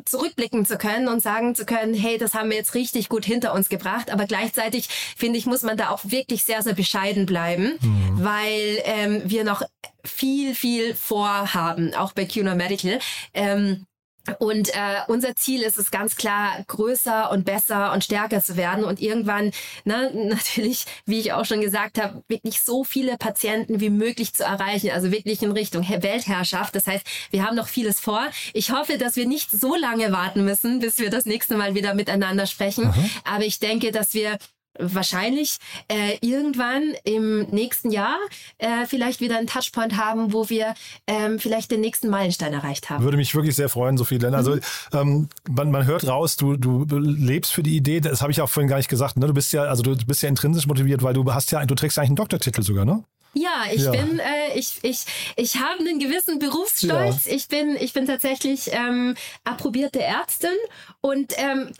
zurückblicken 0.05 0.65
zu 0.65 0.77
können 0.77 1.07
und 1.07 1.21
sagen 1.21 1.55
zu 1.55 1.65
können, 1.65 1.93
hey, 1.93 2.17
das 2.17 2.33
haben 2.33 2.49
wir 2.49 2.57
jetzt 2.57 2.75
richtig 2.75 3.09
gut 3.09 3.25
hinter 3.25 3.53
uns 3.53 3.69
gebracht. 3.69 4.11
Aber 4.11 4.25
gleichzeitig, 4.25 4.89
finde 5.17 5.39
ich, 5.39 5.45
muss 5.45 5.63
man 5.63 5.77
da 5.77 5.89
auch 5.89 6.01
wirklich 6.03 6.43
sehr, 6.43 6.61
sehr 6.61 6.73
bescheiden 6.73 7.25
bleiben, 7.25 7.73
mhm. 7.81 8.23
weil 8.23 8.81
ähm, 8.83 9.21
wir 9.25 9.43
noch 9.43 9.63
viel, 10.03 10.55
viel 10.55 10.93
vorhaben, 10.93 11.93
auch 11.95 12.13
bei 12.13 12.25
CUNA 12.25 12.55
Medical. 12.55 12.99
Ähm, 13.33 13.86
und 14.39 14.69
äh, 14.69 15.01
unser 15.07 15.35
Ziel 15.35 15.61
ist 15.61 15.77
es 15.77 15.91
ganz 15.91 16.15
klar, 16.15 16.51
größer 16.67 17.31
und 17.31 17.45
besser 17.45 17.91
und 17.93 18.03
stärker 18.03 18.41
zu 18.41 18.57
werden 18.57 18.83
und 18.83 19.01
irgendwann, 19.01 19.51
ne, 19.85 20.11
natürlich, 20.13 20.85
wie 21.05 21.19
ich 21.19 21.33
auch 21.33 21.45
schon 21.45 21.61
gesagt 21.61 22.01
habe, 22.01 22.23
wirklich 22.27 22.61
so 22.61 22.83
viele 22.83 23.17
Patienten 23.17 23.79
wie 23.79 23.89
möglich 23.89 24.33
zu 24.33 24.43
erreichen, 24.43 24.91
also 24.91 25.11
wirklich 25.11 25.41
in 25.41 25.51
Richtung 25.51 25.87
Weltherrschaft. 25.87 26.75
Das 26.75 26.87
heißt, 26.87 27.05
wir 27.31 27.45
haben 27.45 27.55
noch 27.55 27.67
vieles 27.67 27.99
vor. 27.99 28.27
Ich 28.53 28.71
hoffe, 28.71 28.97
dass 28.97 29.15
wir 29.15 29.27
nicht 29.27 29.51
so 29.51 29.75
lange 29.75 30.11
warten 30.11 30.45
müssen, 30.45 30.79
bis 30.79 30.97
wir 30.99 31.09
das 31.09 31.25
nächste 31.25 31.55
Mal 31.55 31.75
wieder 31.75 31.93
miteinander 31.93 32.45
sprechen. 32.45 32.87
Mhm. 32.87 33.09
Aber 33.23 33.43
ich 33.43 33.59
denke, 33.59 33.91
dass 33.91 34.13
wir 34.13 34.37
wahrscheinlich 34.79 35.57
äh, 35.87 36.17
irgendwann 36.21 36.93
im 37.03 37.41
nächsten 37.49 37.91
Jahr 37.91 38.17
äh, 38.57 38.85
vielleicht 38.85 39.21
wieder 39.21 39.37
einen 39.37 39.47
Touchpoint 39.47 39.97
haben, 39.97 40.33
wo 40.33 40.49
wir 40.49 40.73
ähm, 41.07 41.39
vielleicht 41.39 41.71
den 41.71 41.81
nächsten 41.81 42.09
Meilenstein 42.09 42.53
erreicht 42.53 42.89
haben. 42.89 43.03
Würde 43.03 43.17
mich 43.17 43.33
wirklich 43.35 43.55
sehr 43.55 43.69
freuen, 43.69 43.97
Sophie. 43.97 44.17
Denn 44.17 44.33
also 44.33 44.55
mhm. 44.55 44.61
ähm, 44.93 45.29
man, 45.49 45.71
man 45.71 45.85
hört 45.85 46.07
raus, 46.07 46.35
du, 46.35 46.55
du 46.57 46.85
lebst 46.97 47.53
für 47.53 47.63
die 47.63 47.75
Idee, 47.75 47.99
das 47.99 48.21
habe 48.21 48.31
ich 48.31 48.41
auch 48.41 48.49
vorhin 48.49 48.69
gar 48.69 48.77
nicht 48.77 48.89
gesagt, 48.89 49.17
ne? 49.17 49.27
Du 49.27 49.33
bist 49.33 49.53
ja, 49.53 49.63
also 49.63 49.83
du 49.83 49.95
bist 49.95 50.21
ja 50.21 50.29
intrinsisch 50.29 50.67
motiviert, 50.67 51.03
weil 51.03 51.13
du 51.13 51.33
hast 51.33 51.51
ja, 51.51 51.65
du 51.65 51.75
trägst 51.75 51.97
ja 51.97 52.01
eigentlich 52.01 52.09
einen 52.09 52.15
Doktortitel 52.17 52.61
sogar, 52.63 52.85
ne? 52.85 53.03
Ja, 53.33 53.63
ich 53.71 53.83
ja. 53.83 53.91
bin, 53.91 54.19
äh, 54.19 54.55
ich, 54.55 54.79
ich, 54.81 55.05
ich 55.35 55.57
habe 55.57 55.79
einen 55.79 55.99
gewissen 55.99 56.39
Berufsstolz. 56.39 57.25
Ja. 57.25 57.33
Ich 57.33 57.47
bin, 57.47 57.75
ich 57.79 57.93
bin 57.93 58.05
tatsächlich 58.05 58.69
ähm, 58.71 59.15
approbierte 59.43 60.01
Ärztin 60.01 60.49
und 61.01 61.33
ähm, 61.37 61.71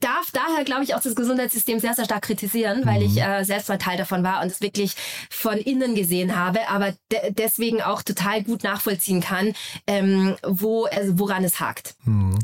darf 0.00 0.30
daher, 0.32 0.64
glaube 0.64 0.84
ich, 0.84 0.94
auch 0.94 1.00
das 1.00 1.14
Gesundheitssystem 1.14 1.80
sehr, 1.80 1.94
sehr 1.94 2.06
stark 2.06 2.22
kritisieren, 2.22 2.80
mhm. 2.80 2.86
weil 2.86 3.02
ich 3.02 3.20
äh, 3.20 3.44
selbst 3.44 3.68
mal 3.68 3.78
Teil 3.78 3.98
davon 3.98 4.22
war 4.24 4.42
und 4.42 4.48
es 4.48 4.60
wirklich 4.60 4.94
von 5.30 5.58
innen 5.58 5.94
gesehen 5.94 6.36
habe, 6.36 6.68
aber 6.68 6.94
de 7.12 7.32
deswegen 7.32 7.82
auch 7.82 8.02
total 8.02 8.42
gut 8.42 8.64
nachvollziehen 8.64 9.20
kann, 9.20 9.52
ähm, 9.86 10.36
wo, 10.42 10.86
also 10.86 11.18
woran 11.18 11.44
es 11.44 11.60
hakt. 11.60 11.94
Mhm. 12.04 12.38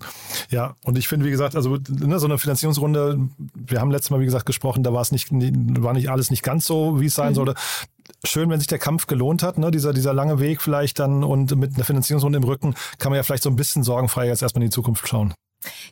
Ja, 0.50 0.76
und 0.84 0.98
ich 0.98 1.08
finde, 1.08 1.26
wie 1.26 1.30
gesagt, 1.30 1.56
also 1.56 1.78
ne, 1.88 2.18
so 2.18 2.26
eine 2.26 2.38
Finanzierungsrunde, 2.38 3.18
wir 3.54 3.80
haben 3.80 3.90
letztes 3.90 4.10
Mal, 4.10 4.20
wie 4.20 4.26
gesagt, 4.26 4.46
gesprochen, 4.46 4.82
da 4.82 4.92
war 4.92 5.00
es 5.00 5.12
nicht, 5.12 5.28
war 5.30 5.94
nicht 5.94 6.10
alles 6.10 6.30
nicht 6.30 6.42
ganz 6.42 6.66
so, 6.66 7.00
wie 7.00 7.06
es 7.06 7.14
sein 7.14 7.30
mhm. 7.30 7.34
sollte 7.34 7.54
schön, 8.24 8.50
wenn 8.50 8.60
sich 8.60 8.68
der 8.68 8.78
Kampf 8.78 9.06
gelohnt 9.06 9.42
hat, 9.42 9.58
ne? 9.58 9.70
dieser, 9.70 9.92
dieser 9.92 10.12
lange 10.12 10.38
Weg 10.38 10.62
vielleicht 10.62 10.98
dann 10.98 11.24
und 11.24 11.54
mit 11.56 11.74
einer 11.74 11.84
Finanzierungsrunde 11.84 12.38
im 12.38 12.44
Rücken 12.44 12.74
kann 12.98 13.10
man 13.10 13.16
ja 13.16 13.22
vielleicht 13.22 13.42
so 13.42 13.50
ein 13.50 13.56
bisschen 13.56 13.82
sorgenfrei 13.82 14.26
jetzt 14.26 14.42
erstmal 14.42 14.62
in 14.62 14.70
die 14.70 14.74
Zukunft 14.74 15.08
schauen. 15.08 15.34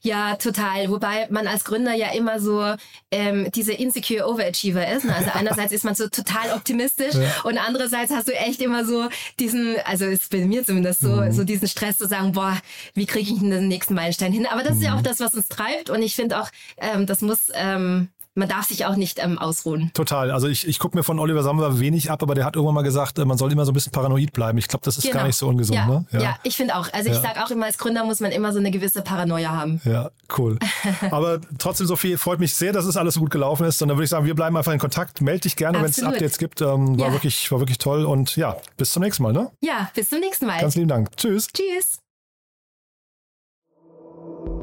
Ja, 0.02 0.36
total. 0.36 0.90
Wobei 0.90 1.28
man 1.30 1.46
als 1.46 1.64
Gründer 1.64 1.94
ja 1.94 2.08
immer 2.12 2.40
so 2.40 2.74
ähm, 3.10 3.48
diese 3.54 3.72
insecure 3.72 4.28
Overachiever 4.28 4.90
ist. 4.90 5.04
Ne? 5.04 5.14
Also 5.14 5.30
einerseits 5.32 5.72
ist 5.72 5.84
man 5.84 5.94
so 5.94 6.08
total 6.08 6.52
optimistisch 6.56 7.14
ja. 7.14 7.42
und 7.44 7.58
andererseits 7.58 8.10
hast 8.12 8.28
du 8.28 8.32
echt 8.32 8.60
immer 8.60 8.84
so 8.84 9.08
diesen, 9.38 9.76
also 9.84 10.06
ist 10.06 10.30
bei 10.30 10.38
mir 10.38 10.64
zumindest 10.64 11.00
so, 11.00 11.16
mhm. 11.16 11.32
so 11.32 11.44
diesen 11.44 11.68
Stress 11.68 11.98
zu 11.98 12.08
sagen, 12.08 12.32
boah, 12.32 12.56
wie 12.94 13.06
kriege 13.06 13.32
ich 13.32 13.38
denn 13.38 13.50
den 13.50 13.68
nächsten 13.68 13.94
Meilenstein 13.94 14.32
hin? 14.32 14.46
Aber 14.50 14.62
das 14.62 14.74
mhm. 14.74 14.78
ist 14.78 14.86
ja 14.86 14.94
auch 14.94 15.00
mhm. 15.00 15.04
das, 15.04 15.20
was 15.20 15.34
uns 15.34 15.48
treibt 15.48 15.90
und 15.90 16.02
ich 16.02 16.14
finde 16.14 16.40
auch, 16.40 16.48
ähm, 16.78 17.06
das 17.06 17.20
muss 17.20 17.48
ähm, 17.54 18.08
man 18.34 18.48
darf 18.48 18.66
sich 18.66 18.86
auch 18.86 18.96
nicht 18.96 19.18
ähm, 19.22 19.38
ausruhen. 19.38 19.90
Total. 19.92 20.30
Also 20.30 20.46
ich, 20.46 20.66
ich 20.66 20.78
gucke 20.78 20.96
mir 20.96 21.02
von 21.02 21.18
Oliver 21.18 21.42
Samba 21.42 21.80
wenig 21.80 22.10
ab, 22.10 22.22
aber 22.22 22.34
der 22.34 22.44
hat 22.44 22.54
irgendwann 22.54 22.76
mal 22.76 22.82
gesagt, 22.82 23.18
äh, 23.18 23.24
man 23.24 23.36
soll 23.36 23.50
immer 23.50 23.64
so 23.64 23.72
ein 23.72 23.74
bisschen 23.74 23.92
paranoid 23.92 24.32
bleiben. 24.32 24.56
Ich 24.58 24.68
glaube, 24.68 24.84
das 24.84 24.96
ist 24.96 25.04
genau. 25.04 25.16
gar 25.16 25.26
nicht 25.26 25.36
so 25.36 25.48
ungesund. 25.48 25.76
Ja, 25.76 25.86
ne? 25.86 26.06
ja. 26.12 26.20
ja 26.20 26.36
ich 26.44 26.56
finde 26.56 26.76
auch. 26.76 26.92
Also 26.92 27.10
ich 27.10 27.16
ja. 27.16 27.22
sage 27.22 27.44
auch 27.44 27.50
immer, 27.50 27.66
als 27.66 27.78
Gründer 27.78 28.04
muss 28.04 28.20
man 28.20 28.30
immer 28.30 28.52
so 28.52 28.58
eine 28.58 28.70
gewisse 28.70 29.02
Paranoia 29.02 29.50
haben. 29.50 29.80
Ja, 29.84 30.10
cool. 30.38 30.58
aber 31.10 31.40
trotzdem, 31.58 31.86
Sophie, 31.86 32.16
freut 32.16 32.38
mich 32.38 32.54
sehr, 32.54 32.72
dass 32.72 32.84
es 32.84 32.96
alles 32.96 33.14
so 33.14 33.20
gut 33.20 33.30
gelaufen 33.30 33.66
ist. 33.66 33.82
Und 33.82 33.88
dann 33.88 33.96
würde 33.96 34.04
ich 34.04 34.10
sagen, 34.10 34.26
wir 34.26 34.34
bleiben 34.34 34.56
einfach 34.56 34.72
in 34.72 34.78
Kontakt. 34.78 35.20
Meld 35.20 35.44
dich 35.44 35.56
gerne, 35.56 35.78
wenn 35.78 35.90
es 35.90 36.02
Updates 36.02 36.38
gibt. 36.38 36.60
Ähm, 36.60 36.98
war, 37.00 37.12
wirklich, 37.12 37.50
war 37.50 37.58
wirklich 37.58 37.78
toll. 37.78 38.04
Und 38.04 38.36
ja, 38.36 38.56
bis 38.76 38.92
zum 38.92 39.02
nächsten 39.02 39.24
Mal. 39.24 39.32
Ne? 39.32 39.50
Ja, 39.60 39.90
bis 39.94 40.08
zum 40.08 40.20
nächsten 40.20 40.46
Mal. 40.46 40.60
Ganz 40.60 40.76
lieben 40.76 40.88
Dank. 40.88 41.16
Tschüss. 41.16 41.48
Tschüss. 41.48 41.98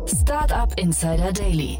Startup 0.05 0.73
Insider 0.79 1.33
Daily 1.33 1.79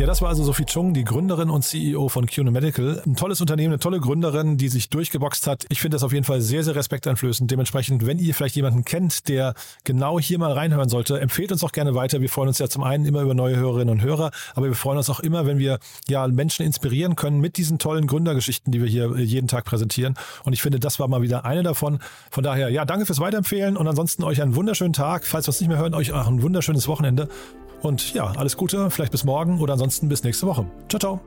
Ja, 0.00 0.06
das 0.06 0.22
war 0.22 0.30
also 0.30 0.42
Sophie 0.42 0.64
Chung, 0.64 0.94
die 0.94 1.04
Gründerin 1.04 1.50
und 1.50 1.60
CEO 1.60 2.08
von 2.08 2.26
CUNA 2.26 2.50
Medical. 2.50 3.02
Ein 3.04 3.16
tolles 3.16 3.42
Unternehmen, 3.42 3.74
eine 3.74 3.80
tolle 3.80 4.00
Gründerin, 4.00 4.56
die 4.56 4.70
sich 4.70 4.88
durchgeboxt 4.88 5.46
hat. 5.46 5.66
Ich 5.68 5.82
finde 5.82 5.96
das 5.96 6.02
auf 6.02 6.14
jeden 6.14 6.24
Fall 6.24 6.40
sehr, 6.40 6.64
sehr 6.64 6.74
respekteinflößend. 6.74 7.50
Dementsprechend, 7.50 8.06
wenn 8.06 8.18
ihr 8.18 8.34
vielleicht 8.34 8.56
jemanden 8.56 8.86
kennt, 8.86 9.28
der 9.28 9.52
genau 9.84 10.18
hier 10.18 10.38
mal 10.38 10.52
reinhören 10.52 10.88
sollte, 10.88 11.20
empfehlt 11.20 11.52
uns 11.52 11.62
auch 11.62 11.72
gerne 11.72 11.94
weiter. 11.94 12.22
Wir 12.22 12.30
freuen 12.30 12.48
uns 12.48 12.58
ja 12.58 12.66
zum 12.70 12.82
einen 12.82 13.04
immer 13.04 13.20
über 13.20 13.34
neue 13.34 13.56
Hörerinnen 13.56 13.92
und 13.92 14.00
Hörer, 14.00 14.30
aber 14.54 14.68
wir 14.68 14.74
freuen 14.74 14.96
uns 14.96 15.10
auch 15.10 15.20
immer, 15.20 15.44
wenn 15.44 15.58
wir 15.58 15.78
ja 16.08 16.26
Menschen 16.28 16.64
inspirieren 16.64 17.14
können 17.14 17.38
mit 17.38 17.58
diesen 17.58 17.78
tollen 17.78 18.06
Gründergeschichten, 18.06 18.72
die 18.72 18.80
wir 18.80 18.88
hier 18.88 19.18
jeden 19.18 19.48
Tag 19.48 19.66
präsentieren. 19.66 20.14
Und 20.44 20.54
ich 20.54 20.62
finde, 20.62 20.80
das 20.80 20.98
war 20.98 21.08
mal 21.08 21.20
wieder 21.20 21.44
eine 21.44 21.62
davon. 21.62 21.98
Von 22.30 22.42
daher, 22.42 22.70
ja, 22.70 22.86
danke 22.86 23.04
fürs 23.04 23.20
Weiterempfehlen 23.20 23.76
und 23.76 23.86
ansonsten 23.86 24.24
euch 24.24 24.40
einen 24.40 24.56
wunderschönen 24.56 24.94
Tag. 24.94 25.26
Falls 25.26 25.46
wir 25.46 25.50
es 25.50 25.60
nicht 25.60 25.68
mehr 25.68 25.76
hören, 25.76 25.92
euch 25.92 26.14
auch 26.14 26.26
ein 26.26 26.40
wunderschönes 26.40 26.88
Wochenende. 26.88 27.28
Und 27.82 28.14
ja, 28.14 28.32
alles 28.36 28.56
Gute, 28.56 28.90
vielleicht 28.90 29.12
bis 29.12 29.24
morgen 29.24 29.60
oder 29.60 29.74
ansonsten 29.74 30.08
bis 30.08 30.22
nächste 30.22 30.46
Woche. 30.46 30.66
Ciao, 30.88 30.98
ciao. 30.98 31.20